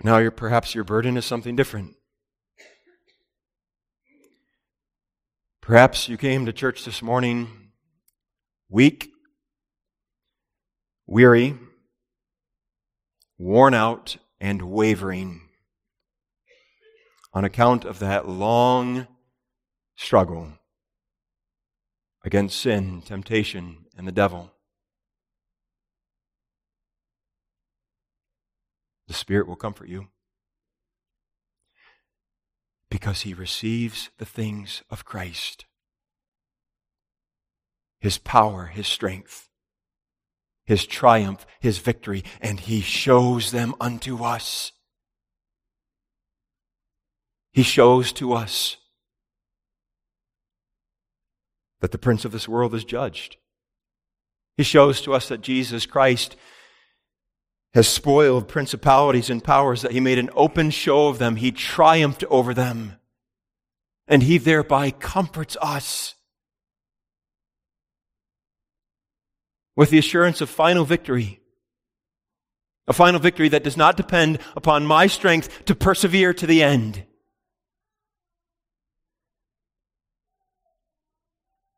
Now, 0.01 0.17
your, 0.17 0.31
perhaps 0.31 0.75
your 0.75 0.83
burden 0.83 1.15
is 1.15 1.25
something 1.25 1.55
different. 1.55 1.95
Perhaps 5.61 6.09
you 6.09 6.17
came 6.17 6.45
to 6.45 6.51
church 6.51 6.83
this 6.83 7.01
morning 7.01 7.71
weak, 8.69 9.11
weary, 11.07 11.57
worn 13.43 13.73
out 13.73 14.15
and 14.39 14.61
wavering 14.61 15.41
on 17.33 17.43
account 17.43 17.83
of 17.83 17.99
that 17.99 18.25
long 18.25 19.05
struggle 19.97 20.47
against 22.23 22.57
sin, 22.57 23.01
temptation, 23.01 23.85
and 23.97 24.07
the 24.07 24.13
devil. 24.13 24.53
The 29.09 29.13
Spirit 29.13 29.45
will 29.45 29.57
comfort 29.57 29.89
you 29.89 30.07
because 32.89 33.23
he 33.23 33.33
receives 33.33 34.09
the 34.19 34.25
things 34.25 34.83
of 34.89 35.03
Christ, 35.03 35.65
his 37.99 38.17
power, 38.17 38.67
his 38.67 38.87
strength 38.87 39.49
his 40.65 40.85
triumph, 40.85 41.45
his 41.59 41.77
victory, 41.77 42.23
and 42.41 42.59
he 42.59 42.81
shows 42.81 43.51
them 43.51 43.75
unto 43.79 44.23
us. 44.23 44.71
He 47.51 47.63
shows 47.63 48.11
to 48.13 48.33
us 48.33 48.77
that 51.81 51.91
the 51.91 51.97
prince 51.97 52.25
of 52.25 52.31
this 52.31 52.47
world 52.47 52.73
is 52.73 52.85
judged. 52.85 53.37
He 54.57 54.63
shows 54.63 55.01
to 55.01 55.13
us 55.13 55.27
that 55.29 55.41
Jesus 55.41 55.85
Christ 55.85 56.35
has 57.73 57.87
spoiled 57.87 58.47
principalities 58.47 59.29
and 59.29 59.43
powers, 59.43 59.81
that 59.81 59.91
he 59.91 59.99
made 59.99 60.19
an 60.19 60.29
open 60.35 60.69
show 60.69 61.07
of 61.07 61.17
them. 61.17 61.37
He 61.37 61.51
triumphed 61.51 62.23
over 62.29 62.53
them. 62.53 62.99
And 64.07 64.23
he 64.23 64.37
thereby 64.37 64.91
comforts 64.91 65.57
us 65.61 66.15
with 69.75 69.89
the 69.89 69.97
assurance 69.97 70.41
of 70.41 70.49
final 70.49 70.85
victory. 70.85 71.39
A 72.87 72.93
final 72.93 73.19
victory 73.19 73.49
that 73.49 73.63
does 73.63 73.77
not 73.77 73.97
depend 73.97 74.39
upon 74.55 74.85
my 74.85 75.07
strength 75.07 75.65
to 75.65 75.75
persevere 75.75 76.33
to 76.33 76.45
the 76.45 76.61
end. 76.61 77.03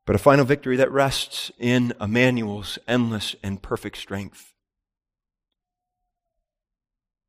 But 0.06 0.16
a 0.16 0.20
final 0.20 0.46
victory 0.46 0.78
that 0.78 0.92
rests 0.92 1.52
in 1.58 1.94
Emmanuel's 2.00 2.78
endless 2.88 3.36
and 3.42 3.62
perfect 3.62 3.98
strength 3.98 4.54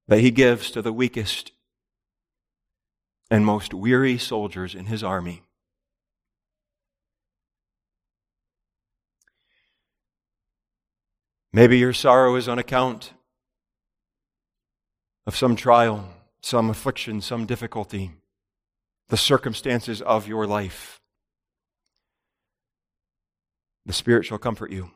that 0.09 0.20
he 0.20 0.31
gives 0.31 0.70
to 0.70 0.83
the 0.83 0.92
weakest 0.92 1.52
and 3.31 3.44
most 3.44 3.74
weary 3.74 4.18
soldiers 4.18 4.74
in 4.74 4.87
his 4.87 5.02
army. 5.02 5.42
Maybe 11.57 11.79
your 11.79 11.95
sorrow 11.95 12.37
is 12.37 12.49
on 12.49 12.59
account 12.59 13.14
of 15.27 15.35
some 15.35 15.57
trial, 15.57 16.07
some 16.42 16.69
affliction, 16.69 17.23
some 17.23 17.47
difficulty, 17.47 18.11
the 19.09 19.16
circumstances 19.16 20.03
of 20.03 20.29
your 20.29 20.47
life. 20.47 21.01
The 23.87 23.95
Spirit 23.95 24.27
shall 24.27 24.37
comfort 24.37 24.71
you 24.71 24.90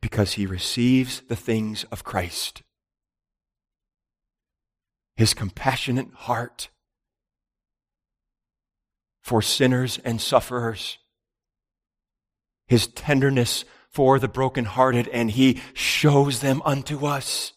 because 0.00 0.34
he 0.34 0.46
receives 0.46 1.22
the 1.22 1.34
things 1.34 1.82
of 1.90 2.04
Christ 2.04 2.62
his 5.16 5.34
compassionate 5.34 6.12
heart 6.14 6.68
for 9.20 9.42
sinners 9.42 9.98
and 10.04 10.20
sufferers, 10.20 10.98
his 12.68 12.86
tenderness 12.86 13.64
for 13.94 14.18
the 14.18 14.28
brokenhearted, 14.28 15.08
and 15.08 15.30
he 15.30 15.62
shows 15.72 16.40
them 16.40 16.60
unto 16.64 17.06
us. 17.06 17.52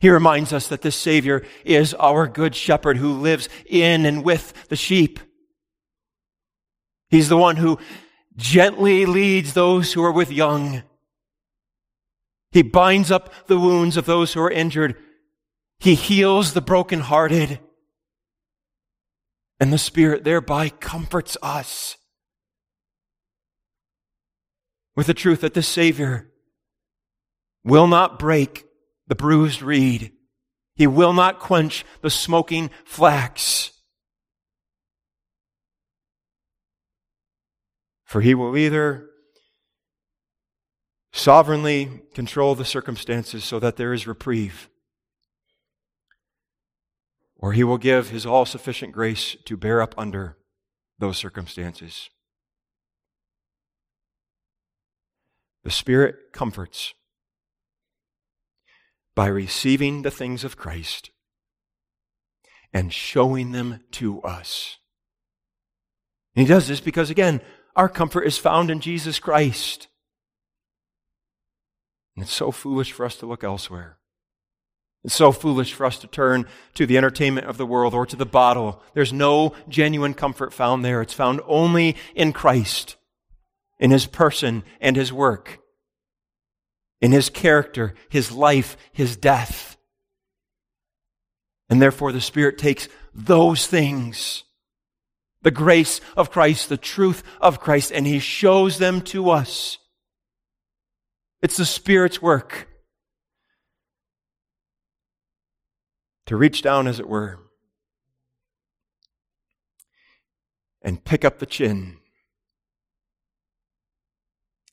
He 0.00 0.10
reminds 0.10 0.52
us 0.52 0.68
that 0.68 0.82
this 0.82 0.94
Savior 0.94 1.44
is 1.64 1.92
our 1.94 2.28
good 2.28 2.54
shepherd 2.54 2.98
who 2.98 3.12
lives 3.14 3.48
in 3.66 4.06
and 4.06 4.24
with 4.24 4.68
the 4.68 4.76
sheep. 4.76 5.18
He's 7.10 7.28
the 7.28 7.36
one 7.36 7.56
who 7.56 7.78
gently 8.36 9.06
leads 9.06 9.54
those 9.54 9.92
who 9.92 10.04
are 10.04 10.12
with 10.12 10.30
young. 10.30 10.84
He 12.52 12.62
binds 12.62 13.10
up 13.10 13.32
the 13.48 13.58
wounds 13.58 13.96
of 13.96 14.06
those 14.06 14.34
who 14.34 14.40
are 14.40 14.50
injured 14.50 14.94
he 15.80 15.94
heals 15.94 16.52
the 16.54 16.60
brokenhearted. 16.60 17.60
And 19.60 19.72
the 19.72 19.78
Spirit 19.78 20.24
thereby 20.24 20.68
comforts 20.68 21.36
us 21.42 21.96
with 24.98 25.06
the 25.06 25.14
truth 25.14 25.42
that 25.42 25.54
the 25.54 25.62
Savior 25.62 26.28
will 27.62 27.86
not 27.86 28.18
break 28.18 28.64
the 29.06 29.14
bruised 29.14 29.62
reed. 29.62 30.10
He 30.74 30.88
will 30.88 31.12
not 31.12 31.38
quench 31.38 31.84
the 32.02 32.10
smoking 32.10 32.68
flax. 32.84 33.70
For 38.02 38.22
he 38.22 38.34
will 38.34 38.56
either 38.56 39.08
sovereignly 41.12 42.02
control 42.12 42.56
the 42.56 42.64
circumstances 42.64 43.44
so 43.44 43.60
that 43.60 43.76
there 43.76 43.92
is 43.92 44.04
reprieve, 44.08 44.68
or 47.36 47.52
he 47.52 47.62
will 47.62 47.78
give 47.78 48.10
his 48.10 48.26
all 48.26 48.44
sufficient 48.44 48.92
grace 48.92 49.36
to 49.44 49.56
bear 49.56 49.80
up 49.80 49.94
under 49.96 50.38
those 50.98 51.18
circumstances. 51.18 52.10
The 55.68 55.74
Spirit 55.74 56.32
comforts 56.32 56.94
by 59.14 59.26
receiving 59.26 60.00
the 60.00 60.10
things 60.10 60.42
of 60.42 60.56
Christ 60.56 61.10
and 62.72 62.90
showing 62.90 63.52
them 63.52 63.80
to 63.90 64.22
us. 64.22 64.78
And 66.34 66.46
he 66.46 66.50
does 66.50 66.68
this 66.68 66.80
because, 66.80 67.10
again, 67.10 67.42
our 67.76 67.90
comfort 67.90 68.22
is 68.22 68.38
found 68.38 68.70
in 68.70 68.80
Jesus 68.80 69.18
Christ. 69.18 69.88
And 72.16 72.22
it's 72.22 72.32
so 72.32 72.50
foolish 72.50 72.92
for 72.92 73.04
us 73.04 73.16
to 73.16 73.26
look 73.26 73.44
elsewhere. 73.44 73.98
It's 75.04 75.14
so 75.14 75.32
foolish 75.32 75.74
for 75.74 75.84
us 75.84 75.98
to 75.98 76.06
turn 76.06 76.46
to 76.76 76.86
the 76.86 76.96
entertainment 76.96 77.46
of 77.46 77.58
the 77.58 77.66
world 77.66 77.92
or 77.92 78.06
to 78.06 78.16
the 78.16 78.24
bottle. 78.24 78.82
There's 78.94 79.12
no 79.12 79.52
genuine 79.68 80.14
comfort 80.14 80.54
found 80.54 80.82
there. 80.82 81.02
It's 81.02 81.12
found 81.12 81.42
only 81.46 81.94
in 82.14 82.32
Christ, 82.32 82.96
in 83.78 83.90
His 83.90 84.06
person 84.06 84.62
and 84.80 84.96
His 84.96 85.12
work, 85.12 85.60
in 87.00 87.12
His 87.12 87.30
character, 87.30 87.94
His 88.08 88.32
life, 88.32 88.76
His 88.92 89.16
death. 89.16 89.76
And 91.70 91.80
therefore 91.82 92.12
the 92.12 92.20
Spirit 92.20 92.58
takes 92.58 92.88
those 93.14 93.66
things, 93.66 94.44
the 95.42 95.50
grace 95.50 96.00
of 96.16 96.30
Christ, 96.30 96.68
the 96.68 96.76
truth 96.76 97.22
of 97.40 97.60
Christ, 97.60 97.92
and 97.92 98.06
He 98.06 98.18
shows 98.18 98.78
them 98.78 99.00
to 99.02 99.30
us. 99.30 99.78
It's 101.42 101.56
the 101.56 101.66
Spirit's 101.66 102.20
work. 102.20 102.68
to 106.28 106.36
reach 106.36 106.60
down, 106.60 106.86
as 106.86 107.00
it 107.00 107.08
were, 107.08 107.38
and 110.82 111.02
pick 111.02 111.24
up 111.24 111.38
the 111.38 111.46
chin 111.46 111.96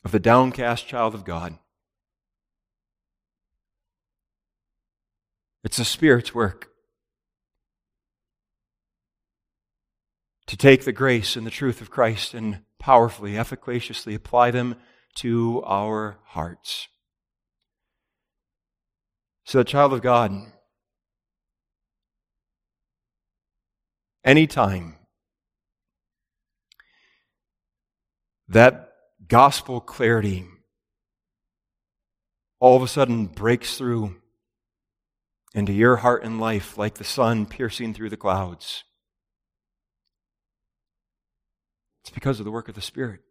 of 0.05 0.11
the 0.11 0.19
downcast 0.19 0.87
child 0.87 1.15
of 1.15 1.25
God. 1.25 1.57
It's 5.63 5.77
the 5.77 5.83
Spirit's 5.83 6.35
work 6.35 6.69
to 10.45 10.55
take 10.55 10.85
the 10.85 10.91
grace 10.91 11.35
and 11.35 11.45
the 11.45 11.51
truth 11.51 11.81
of 11.81 11.89
Christ 11.89 12.35
and 12.35 12.59
powerfully, 12.77 13.35
efficaciously 13.35 14.13
apply 14.13 14.51
them 14.51 14.75
to 15.15 15.63
our 15.65 16.19
hearts. 16.23 16.87
So, 19.43 19.57
the 19.57 19.63
child 19.63 19.91
of 19.91 20.03
God, 20.03 20.31
anytime 24.23 24.97
that 28.47 28.94
gospel 29.27 29.79
clarity 29.79 30.45
all 32.59 32.75
of 32.75 32.83
a 32.83 32.87
sudden 32.87 33.25
breaks 33.25 33.77
through 33.77 34.15
into 35.53 35.71
your 35.71 35.97
heart 35.97 36.23
and 36.23 36.39
life 36.39 36.77
like 36.77 36.95
the 36.95 37.03
sun 37.03 37.45
piercing 37.45 37.93
through 37.93 38.09
the 38.09 38.17
clouds. 38.17 38.83
It's 42.01 42.09
because 42.09 42.39
of 42.39 42.45
the 42.45 42.51
work 42.51 42.67
of 42.67 42.75
the 42.75 42.81
Spirit. 42.81 43.21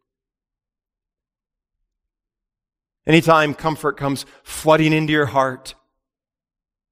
Anytime 3.07 3.55
comfort 3.55 3.97
comes 3.97 4.25
flooding 4.43 4.93
into 4.93 5.13
your 5.13 5.27
heart, 5.27 5.75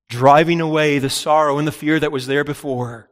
driving 0.09 0.61
away 0.61 0.99
the 0.99 1.11
sorrow 1.11 1.59
and 1.59 1.67
the 1.67 1.73
fear 1.73 1.99
that 1.99 2.13
was 2.13 2.27
there 2.27 2.45
before, 2.45 3.11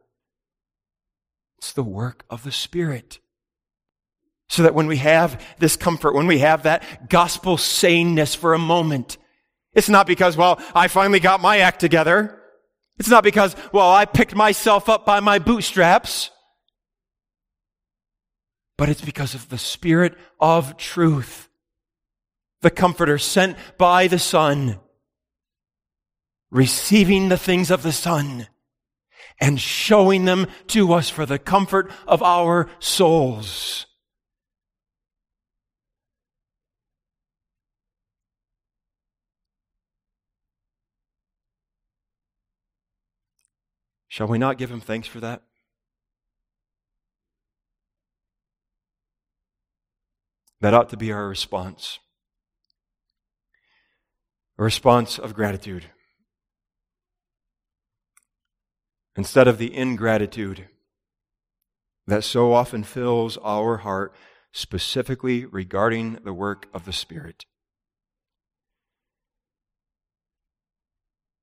it's 1.59 1.73
the 1.73 1.83
work 1.83 2.25
of 2.29 2.45
the 2.45 2.53
Spirit. 2.53 3.19
So 4.51 4.65
that 4.65 4.75
when 4.75 4.89
we 4.89 4.97
have 4.97 5.41
this 5.61 5.77
comfort, 5.77 6.13
when 6.13 6.27
we 6.27 6.41
have 6.41 6.65
that 6.65 7.09
gospel 7.09 7.57
saneness 7.57 8.35
for 8.35 8.53
a 8.53 8.59
moment, 8.59 9.17
it's 9.75 9.89
not 9.89 10.09
because, 10.09 10.37
well, 10.37 10.61
I 10.75 10.89
finally 10.89 11.21
got 11.21 11.41
my 11.41 11.59
act 11.59 11.79
together. 11.79 12.37
It's 12.99 13.09
not 13.09 13.23
because, 13.23 13.55
well, 13.73 13.89
I 13.89 14.07
picked 14.07 14.35
myself 14.35 14.89
up 14.89 15.07
by 15.07 15.21
my 15.21 15.39
bootstraps. 15.39 16.33
But 18.77 18.89
it's 18.89 19.03
because 19.03 19.35
of 19.35 19.49
the 19.51 19.59
Spirit 19.59 20.17
of 20.41 20.77
truth, 20.77 21.49
the 22.61 22.71
Comforter 22.71 23.19
sent 23.19 23.57
by 23.79 24.09
the 24.09 24.19
Son, 24.19 24.81
receiving 26.51 27.29
the 27.29 27.39
things 27.39 27.71
of 27.71 27.85
the 27.85 27.93
Son 27.93 28.49
and 29.39 29.61
showing 29.61 30.25
them 30.25 30.49
to 30.67 30.93
us 30.93 31.09
for 31.09 31.25
the 31.25 31.39
comfort 31.39 31.93
of 32.09 32.21
our 32.21 32.69
souls. 32.81 33.87
Shall 44.21 44.29
we 44.29 44.37
not 44.37 44.59
give 44.59 44.71
him 44.71 44.83
thanks 44.83 45.09
for 45.09 45.19
that? 45.21 45.41
That 50.61 50.75
ought 50.75 50.91
to 50.91 50.99
be 50.99 51.11
our 51.11 51.27
response. 51.27 52.01
A 54.59 54.63
response 54.63 55.19
of 55.19 55.33
gratitude. 55.33 55.87
Instead 59.17 59.49
of 59.49 59.57
the 59.57 59.75
ingratitude 59.75 60.69
that 62.07 62.23
so 62.23 62.53
often 62.53 62.85
fills 62.85 63.39
our 63.39 63.79
heart, 63.79 64.15
specifically 64.53 65.47
regarding 65.47 66.19
the 66.25 66.35
work 66.35 66.69
of 66.75 66.85
the 66.85 66.93
Spirit. 66.93 67.47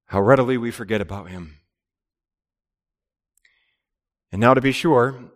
How 0.09 0.21
readily 0.21 0.59
we 0.59 0.69
forget 0.69 1.01
about 1.01 1.31
Him. 1.31 1.57
And 4.31 4.41
now, 4.41 4.53
to 4.53 4.61
be 4.61 4.71
sure, 4.71 5.31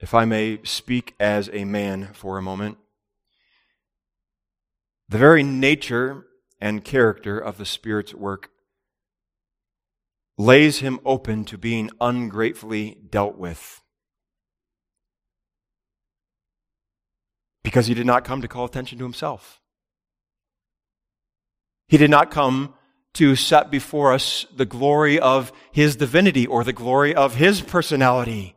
if 0.00 0.12
I 0.12 0.24
may 0.24 0.60
speak 0.64 1.14
as 1.18 1.48
a 1.52 1.64
man 1.64 2.10
for 2.12 2.36
a 2.36 2.42
moment, 2.42 2.78
the 5.08 5.18
very 5.18 5.42
nature 5.42 6.26
and 6.60 6.84
character 6.84 7.38
of 7.38 7.58
the 7.58 7.64
Spirit's 7.64 8.14
work 8.14 8.50
lays 10.36 10.80
him 10.80 11.00
open 11.04 11.44
to 11.44 11.56
being 11.56 11.90
ungratefully 12.00 12.98
dealt 13.10 13.36
with. 13.36 13.80
Because 17.62 17.86
he 17.86 17.94
did 17.94 18.06
not 18.06 18.24
come 18.24 18.42
to 18.42 18.48
call 18.48 18.64
attention 18.64 18.98
to 18.98 19.04
himself. 19.04 19.60
He 21.88 21.96
did 21.96 22.10
not 22.10 22.30
come 22.30 22.74
to 23.14 23.36
set 23.36 23.70
before 23.70 24.12
us 24.12 24.46
the 24.54 24.64
glory 24.64 25.18
of 25.18 25.52
his 25.72 25.96
divinity 25.96 26.46
or 26.46 26.64
the 26.64 26.72
glory 26.72 27.14
of 27.14 27.36
his 27.36 27.60
personality. 27.60 28.56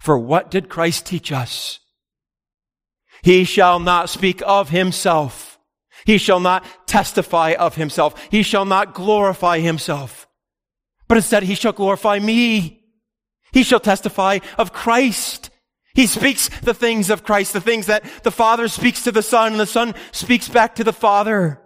For 0.00 0.18
what 0.18 0.50
did 0.50 0.68
Christ 0.68 1.06
teach 1.06 1.30
us? 1.30 1.80
He 3.22 3.44
shall 3.44 3.78
not 3.78 4.08
speak 4.08 4.42
of 4.44 4.70
himself. 4.70 5.58
He 6.04 6.18
shall 6.18 6.40
not 6.40 6.64
testify 6.86 7.52
of 7.52 7.76
himself. 7.76 8.20
He 8.30 8.42
shall 8.42 8.64
not 8.64 8.94
glorify 8.94 9.60
himself. 9.60 10.26
But 11.06 11.18
instead, 11.18 11.44
he 11.44 11.54
shall 11.54 11.72
glorify 11.72 12.18
me. 12.18 12.82
He 13.52 13.62
shall 13.62 13.80
testify 13.80 14.40
of 14.58 14.72
Christ. 14.72 15.50
He 15.94 16.06
speaks 16.06 16.48
the 16.60 16.74
things 16.74 17.10
of 17.10 17.22
Christ, 17.22 17.52
the 17.52 17.60
things 17.60 17.86
that 17.86 18.04
the 18.22 18.30
Father 18.30 18.66
speaks 18.66 19.04
to 19.04 19.12
the 19.12 19.22
Son, 19.22 19.52
and 19.52 19.60
the 19.60 19.66
Son 19.66 19.94
speaks 20.10 20.48
back 20.48 20.74
to 20.76 20.84
the 20.84 20.92
Father. 20.92 21.61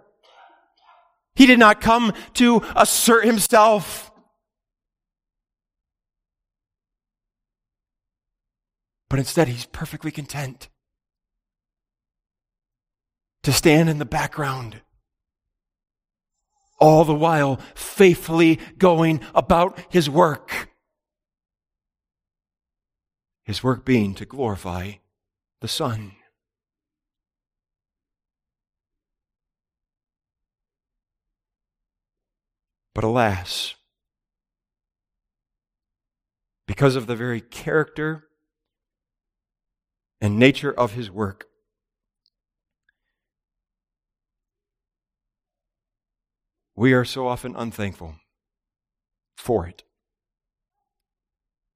He 1.37 1.45
did 1.45 1.59
not 1.59 1.81
come 1.81 2.13
to 2.33 2.63
assert 2.75 3.23
himself. 3.23 4.11
But 9.07 9.19
instead, 9.19 9.47
he's 9.47 9.67
perfectly 9.67 10.09
content 10.09 10.69
to 13.43 13.53
stand 13.53 13.87
in 13.87 13.99
the 13.99 14.03
background, 14.03 14.81
all 16.79 17.05
the 17.05 17.13
while 17.13 17.61
faithfully 17.75 18.59
going 18.79 19.21
about 19.35 19.79
his 19.89 20.09
work. 20.09 20.69
His 23.43 23.63
work 23.63 23.85
being 23.85 24.15
to 24.15 24.25
glorify 24.25 24.93
the 25.61 25.67
Son. 25.67 26.16
But 32.97 33.03
alas, 33.03 33.75
because 36.65 36.95
of 36.95 37.05
the 37.05 37.15
very 37.15 37.41
character 37.41 38.23
and 40.19 40.39
nature 40.39 40.73
of 40.73 40.93
his 40.93 41.11
work, 41.11 41.45
we 46.75 46.91
are 46.93 47.05
so 47.05 47.27
often 47.27 47.55
unthankful 47.55 48.15
for 49.35 49.67
it. 49.67 49.83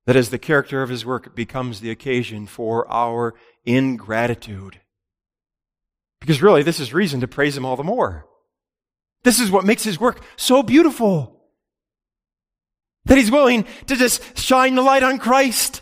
That 0.08 0.16
as 0.16 0.32
the 0.32 0.40
character 0.40 0.82
of 0.82 0.90
his 0.90 1.06
work 1.06 1.36
becomes 1.36 1.82
the 1.82 1.92
occasion 1.92 2.48
for 2.48 2.92
our 2.92 3.36
ingratitude. 3.64 4.82
Because 6.20 6.42
really, 6.42 6.64
this 6.64 6.80
is 6.80 6.96
reason 6.96 7.20
to 7.22 7.28
praise 7.28 7.56
him 7.56 7.64
all 7.64 7.78
the 7.78 7.84
more. 7.84 8.26
This 9.24 9.40
is 9.40 9.52
what 9.52 9.66
makes 9.66 9.84
his 9.84 10.00
work 10.00 10.24
so 10.36 10.64
beautiful. 10.64 11.40
That 13.06 13.18
he's 13.18 13.32
willing 13.32 13.66
to 13.88 13.96
just 13.96 14.38
shine 14.38 14.76
the 14.76 14.82
light 14.82 15.04
on 15.04 15.20
Christ. 15.20 15.82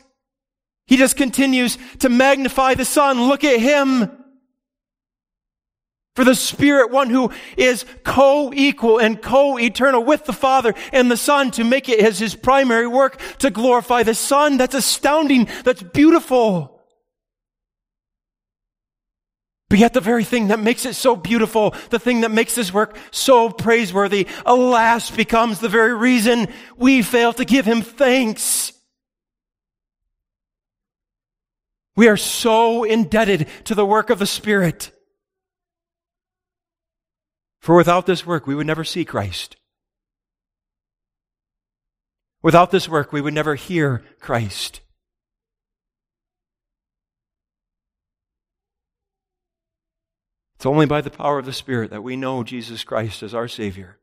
He 0.88 0.98
just 0.98 1.18
continues 1.18 1.78
to 2.00 2.10
magnify 2.10 2.76
the 2.76 2.86
Son. 2.86 3.28
Look 3.28 3.44
at 3.44 3.60
him. 3.60 4.12
For 6.16 6.26
the 6.26 6.36
Spirit, 6.36 6.92
one 6.92 7.10
who 7.10 7.32
is 7.56 7.86
co-equal 8.04 9.00
and 9.00 9.22
co-eternal 9.22 10.04
with 10.04 10.26
the 10.26 10.34
Father 10.34 10.74
and 10.92 11.10
the 11.10 11.16
Son 11.16 11.52
to 11.52 11.64
make 11.64 11.88
it 11.88 12.00
as 12.00 12.20
his 12.20 12.36
primary 12.36 12.88
work 12.88 13.22
to 13.38 13.50
glorify 13.50 14.04
the 14.04 14.16
Son. 14.16 14.58
That's 14.58 14.76
astounding. 14.76 15.48
That's 15.64 15.84
beautiful. 15.84 16.79
But 19.70 19.78
yet, 19.78 19.94
the 19.94 20.02
very 20.02 20.24
thing 20.24 20.48
that 20.48 20.60
makes 20.60 20.86
it 20.86 20.96
so 20.96 21.16
beautiful, 21.16 21.76
the 21.92 22.00
thing 22.00 22.22
that 22.22 22.32
makes 22.32 22.56
this 22.56 22.74
work 22.74 22.98
so 23.12 23.52
praiseworthy, 23.52 24.28
alas, 24.44 25.12
becomes 25.12 25.60
the 25.60 25.70
very 25.70 25.94
reason 25.94 26.48
we 26.76 27.04
fail 27.04 27.34
to 27.34 27.46
give 27.46 27.66
him 27.66 27.84
thanks. 27.84 28.74
We 31.96 32.08
are 32.08 32.18
so 32.18 32.84
indebted 32.84 33.48
to 33.66 33.76
the 33.76 33.86
work 33.86 34.10
of 34.10 34.18
the 34.18 34.26
Spirit. 34.26 34.92
For 37.60 37.76
without 37.76 38.08
this 38.08 38.26
work, 38.26 38.48
we 38.48 38.56
would 38.56 38.66
never 38.66 38.84
see 38.84 39.06
Christ. 39.06 39.56
Without 42.42 42.72
this 42.72 42.90
work, 42.90 43.12
we 43.12 43.22
would 43.22 43.34
never 43.34 43.56
hear 43.56 44.04
Christ. 44.20 44.80
It's 50.60 50.66
only 50.66 50.86
by 50.86 51.00
the 51.00 51.10
power 51.10 51.40
of 51.40 51.46
the 51.46 51.54
Spirit 51.54 51.90
that 51.92 52.04
we 52.04 52.18
know 52.18 52.44
Jesus 52.44 52.84
Christ 52.84 53.24
as 53.24 53.34
our 53.34 53.48
Savior, 53.48 53.98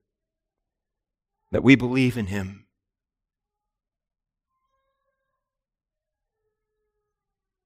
that 1.51 1.63
we 1.63 1.75
believe 1.75 2.17
in 2.17 2.29
Him. 2.29 2.65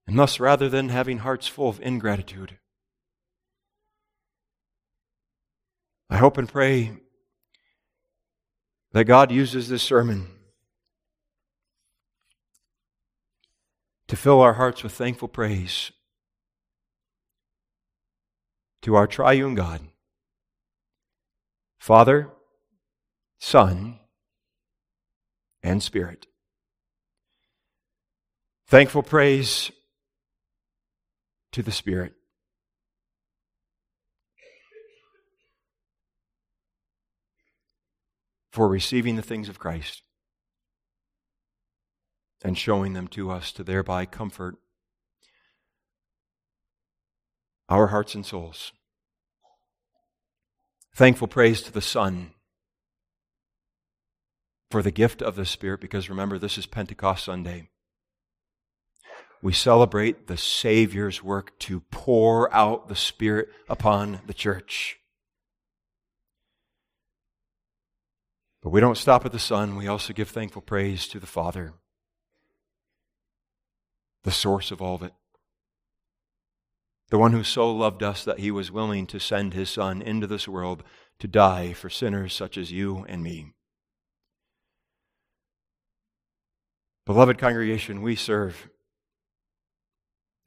And 0.08 0.18
thus, 0.18 0.40
rather 0.40 0.68
than 0.68 0.88
having 0.88 1.18
hearts 1.18 1.46
full 1.46 1.68
of 1.68 1.80
ingratitude, 1.80 2.58
I 6.10 6.16
hope 6.16 6.36
and 6.36 6.48
pray 6.48 6.94
that 8.90 9.04
God 9.04 9.30
uses 9.30 9.68
this 9.68 9.84
sermon 9.84 10.26
to 14.08 14.16
fill 14.16 14.40
our 14.40 14.54
hearts 14.54 14.82
with 14.82 14.90
thankful 14.90 15.28
praise 15.28 15.92
to 18.82 18.94
our 18.94 19.06
triune 19.06 19.54
God 19.54 19.80
Father, 21.78 22.28
Son, 23.38 23.98
and 25.62 25.82
Spirit. 25.82 26.26
Thankful 28.66 29.02
praise 29.02 29.72
to 31.52 31.62
the 31.62 31.72
Spirit. 31.72 32.12
For 38.52 38.68
receiving 38.68 39.16
the 39.16 39.22
things 39.22 39.48
of 39.48 39.58
Christ 39.58 40.02
and 42.42 42.58
showing 42.58 42.92
them 42.92 43.08
to 43.08 43.30
us 43.30 43.52
to 43.52 43.64
thereby 43.64 44.04
comfort 44.06 44.56
our 47.70 47.86
hearts 47.86 48.14
and 48.14 48.26
souls. 48.26 48.72
Thankful 50.94 51.28
praise 51.28 51.62
to 51.62 51.72
the 51.72 51.80
Son 51.80 52.32
for 54.70 54.82
the 54.82 54.90
gift 54.90 55.22
of 55.22 55.36
the 55.36 55.46
Spirit, 55.46 55.80
because 55.80 56.10
remember, 56.10 56.38
this 56.38 56.58
is 56.58 56.66
Pentecost 56.66 57.24
Sunday. 57.24 57.70
We 59.40 59.52
celebrate 59.52 60.26
the 60.26 60.36
Savior's 60.36 61.22
work 61.22 61.58
to 61.60 61.80
pour 61.90 62.52
out 62.52 62.88
the 62.88 62.96
Spirit 62.96 63.48
upon 63.68 64.20
the 64.26 64.34
church. 64.34 64.98
But 68.62 68.70
we 68.70 68.80
don't 68.80 68.98
stop 68.98 69.24
at 69.24 69.32
the 69.32 69.38
Son, 69.38 69.76
we 69.76 69.86
also 69.86 70.12
give 70.12 70.28
thankful 70.28 70.60
praise 70.60 71.08
to 71.08 71.18
the 71.18 71.26
Father, 71.26 71.72
the 74.24 74.30
source 74.30 74.70
of 74.70 74.82
all 74.82 74.96
of 74.96 75.02
it. 75.02 75.14
The 77.10 77.18
one 77.18 77.32
who 77.32 77.42
so 77.42 77.70
loved 77.70 78.02
us 78.02 78.24
that 78.24 78.38
he 78.38 78.50
was 78.50 78.70
willing 78.70 79.06
to 79.08 79.18
send 79.18 79.52
his 79.52 79.68
Son 79.68 80.00
into 80.00 80.26
this 80.26 80.46
world 80.46 80.84
to 81.18 81.28
die 81.28 81.72
for 81.72 81.90
sinners 81.90 82.32
such 82.32 82.56
as 82.56 82.72
you 82.72 83.04
and 83.08 83.22
me. 83.22 83.52
Beloved 87.06 87.38
congregation, 87.38 88.02
we 88.02 88.14
serve 88.14 88.68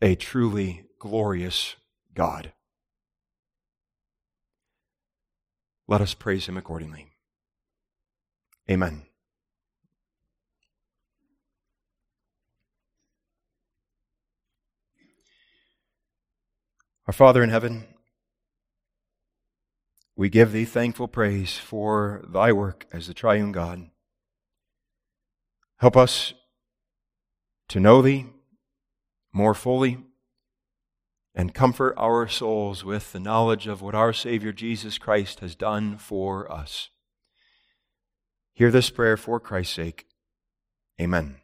a 0.01 0.16
truly 0.16 0.86
glorious 0.99 1.76
God. 2.14 2.53
Let 5.88 5.99
us 5.99 6.14
praise 6.14 6.47
him 6.47 6.57
accordingly. 6.57 7.09
Amen. 8.72 9.03
Our 17.06 17.14
Father 17.14 17.43
in 17.43 17.49
heaven, 17.49 17.86
we 20.16 20.30
give 20.30 20.51
thee 20.51 20.64
thankful 20.64 21.08
praise 21.08 21.58
for 21.58 22.24
thy 22.28 22.54
work 22.54 22.86
as 22.93 23.08
the 23.08 23.14
triune 23.14 23.51
God. 23.51 23.89
Help 25.78 25.97
us 25.97 26.34
to 27.68 27.80
know 27.82 28.01
thee 28.01 28.28
more 29.34 29.54
fully 29.54 29.97
and 31.36 31.54
comfort 31.54 31.93
our 31.97 32.28
souls 32.28 32.86
with 32.86 33.12
the 33.12 33.20
knowledge 33.20 33.68
of 33.68 33.82
what 33.82 33.95
our 33.95 34.14
Savior 34.14 34.54
Jesus 34.54 34.97
Christ 34.97 35.41
has 35.41 35.56
done 35.56 35.97
for 35.97 36.49
us. 36.49 36.89
Hear 38.54 38.72
this 38.72 38.89
prayer 38.89 39.18
for 39.18 39.39
Christ's 39.39 39.76
sake. 39.76 40.06
Amen. 41.01 41.42